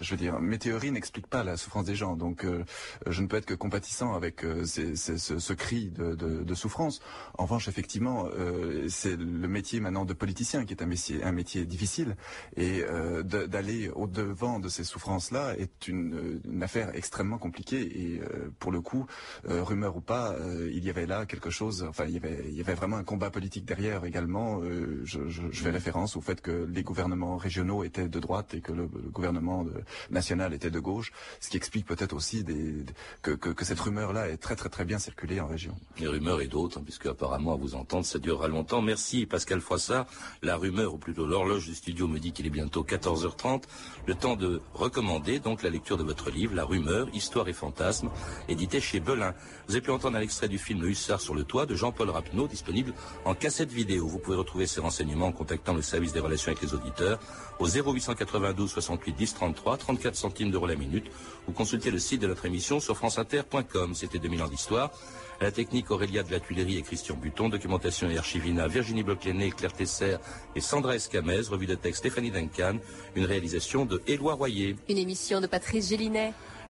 je 0.00 0.10
veux 0.10 0.16
dire, 0.16 0.40
mes 0.40 0.58
théories 0.58 0.92
n'expliquent 0.92 1.26
pas 1.26 1.44
la 1.44 1.56
souffrance 1.56 1.84
des 1.84 1.94
gens, 1.94 2.16
donc 2.16 2.44
euh, 2.44 2.64
je 3.06 3.22
ne 3.22 3.26
peux 3.26 3.36
être 3.36 3.46
que 3.46 3.54
compatissant 3.54 4.14
avec 4.14 4.44
euh, 4.44 4.64
ce, 4.64 5.52
cri 5.52 5.90
de, 5.90 6.54
souffrance. 6.54 7.00
En 7.38 7.44
revanche, 7.44 7.68
effectivement, 7.68 8.28
euh, 8.38 8.86
c'est 8.88 9.16
le 9.16 9.48
métier 9.48 9.80
maintenant 9.80 10.04
de 10.04 10.12
politicien 10.12 10.64
qui 10.64 10.74
est 10.74 10.82
un 10.82 10.86
métier, 10.86 11.22
un 11.22 11.32
métier 11.32 11.64
difficile, 11.64 12.16
et 12.56 12.82
d'aller 13.24 13.88
au 13.90 14.06
devant 14.06 14.58
de 14.58 14.68
ces 14.68 14.84
souffrances-là 14.84 15.54
est 15.58 15.88
une, 15.88 16.40
affaire 16.62 16.94
extrêmement 16.94 17.38
compliquée. 17.38 17.80
Et 17.80 18.20
pour 18.58 18.72
le 18.72 18.80
coup, 18.80 19.06
rumeur 19.44 19.96
ou 19.96 20.00
pas, 20.00 20.36
il 20.70 20.84
y 20.84 20.90
avait 20.90 21.06
là 21.06 21.26
quelque 21.26 21.50
chose. 21.50 21.84
Enfin, 21.88 22.04
il 22.06 22.14
y 22.14 22.16
avait, 22.16 22.44
il 22.46 22.54
y 22.54 22.60
avait 22.60 22.74
vraiment 22.74 22.96
un 22.96 23.04
combat 23.04 23.30
politique 23.30 23.64
derrière 23.64 24.04
également. 24.04 24.62
Je, 25.02 25.20
fais 25.52 25.70
référence 25.70 26.16
au 26.16 26.20
fait 26.20 26.40
que 26.40 26.66
les 26.72 26.82
gouvernements 26.82 27.36
régionaux 27.36 27.84
étaient 27.84 28.08
de 28.08 28.20
droite 28.20 28.54
et 28.54 28.60
que 28.60 28.72
le, 28.72 28.82
le 28.82 29.10
gouvernement 29.10 29.64
de, 29.64 29.83
national 30.10 30.54
était 30.54 30.70
de 30.70 30.80
gauche, 30.80 31.12
ce 31.40 31.48
qui 31.50 31.56
explique 31.56 31.86
peut-être 31.86 32.14
aussi 32.14 32.44
que, 33.22 33.64
cette 33.64 33.80
rumeur-là 33.80 34.28
est 34.28 34.36
très 34.36 34.56
très 34.56 34.68
très 34.68 34.84
bien 34.84 34.98
circulée 34.98 35.40
en 35.40 35.46
région. 35.46 35.74
Les 35.98 36.06
rumeurs 36.06 36.40
et 36.40 36.48
d'autres, 36.48 36.78
hein, 36.78 36.82
puisque 36.84 37.06
apparemment 37.06 37.54
à 37.54 37.56
vous 37.56 37.74
entendre, 37.74 38.04
ça 38.04 38.18
durera 38.18 38.48
longtemps. 38.48 38.82
Merci 38.82 39.26
Pascal 39.26 39.60
Froissart. 39.60 40.06
La 40.42 40.56
rumeur, 40.56 40.94
ou 40.94 40.98
plutôt 40.98 41.26
l'horloge 41.26 41.66
du 41.66 41.74
studio 41.74 42.06
me 42.08 42.18
dit 42.18 42.32
qu'il 42.32 42.46
est 42.46 42.50
bientôt 42.50 42.84
14h30. 42.84 43.62
Le 44.06 44.14
temps 44.14 44.36
de 44.36 44.60
recommander 44.74 45.38
donc 45.38 45.62
la 45.62 45.70
lecture 45.70 45.96
de 45.96 46.02
votre 46.02 46.30
livre, 46.30 46.54
La 46.54 46.64
rumeur, 46.64 47.08
histoire 47.14 47.48
et 47.48 47.52
fantasme, 47.52 48.10
édité 48.48 48.80
chez 48.80 49.00
Belin. 49.00 49.34
Vous 49.66 49.74
avez 49.74 49.80
pu 49.80 49.90
entendre 49.90 50.16
un 50.16 50.20
extrait 50.20 50.48
du 50.48 50.58
film 50.58 50.84
Hussard 50.84 51.20
sur 51.20 51.34
le 51.34 51.44
toit 51.44 51.66
de 51.66 51.74
Jean-Paul 51.74 52.10
Rapneau, 52.10 52.48
disponible 52.48 52.92
en 53.24 53.34
cassette 53.34 53.72
vidéo. 53.72 54.06
Vous 54.06 54.18
pouvez 54.18 54.36
retrouver 54.36 54.66
ces 54.66 54.80
renseignements 54.80 55.26
en 55.26 55.32
contactant 55.32 55.74
le 55.74 55.82
service 55.82 56.12
des 56.12 56.20
relations 56.20 56.52
avec 56.52 56.62
les 56.62 56.74
auditeurs 56.74 57.18
au 57.58 57.66
0892 57.66 58.70
68 58.70 59.12
10 59.12 59.34
33, 59.34 59.73
34 59.76 60.14
centimes 60.14 60.50
d'euros 60.50 60.66
la 60.66 60.76
minute, 60.76 61.06
ou 61.48 61.52
consultez 61.52 61.90
le 61.90 61.98
site 61.98 62.22
de 62.22 62.26
notre 62.26 62.46
émission 62.46 62.80
sur 62.80 62.96
franceinter.com. 62.96 63.94
C'était 63.94 64.18
2000 64.18 64.42
ans 64.42 64.48
d'histoire. 64.48 64.90
la 65.40 65.50
technique 65.50 65.90
Aurélia 65.90 66.22
de 66.22 66.30
la 66.30 66.40
Tuilerie 66.40 66.78
et 66.78 66.82
Christian 66.82 67.16
Buton, 67.16 67.48
documentation 67.48 68.08
et 68.08 68.16
archivina 68.16 68.68
Virginie 68.68 69.02
Bloclenet, 69.02 69.50
Claire 69.50 69.72
Tesser 69.72 70.16
et 70.54 70.60
Sandra 70.60 70.94
Escamez, 70.94 71.42
revue 71.50 71.66
de 71.66 71.74
texte 71.74 72.00
Stéphanie 72.00 72.30
Duncan, 72.30 72.78
une 73.14 73.24
réalisation 73.24 73.84
de 73.84 74.00
Éloi 74.06 74.34
Royer. 74.34 74.76
Une 74.88 74.98
émission 74.98 75.40
de 75.40 75.46
Patrice 75.46 75.88
Gélinet. 75.90 76.32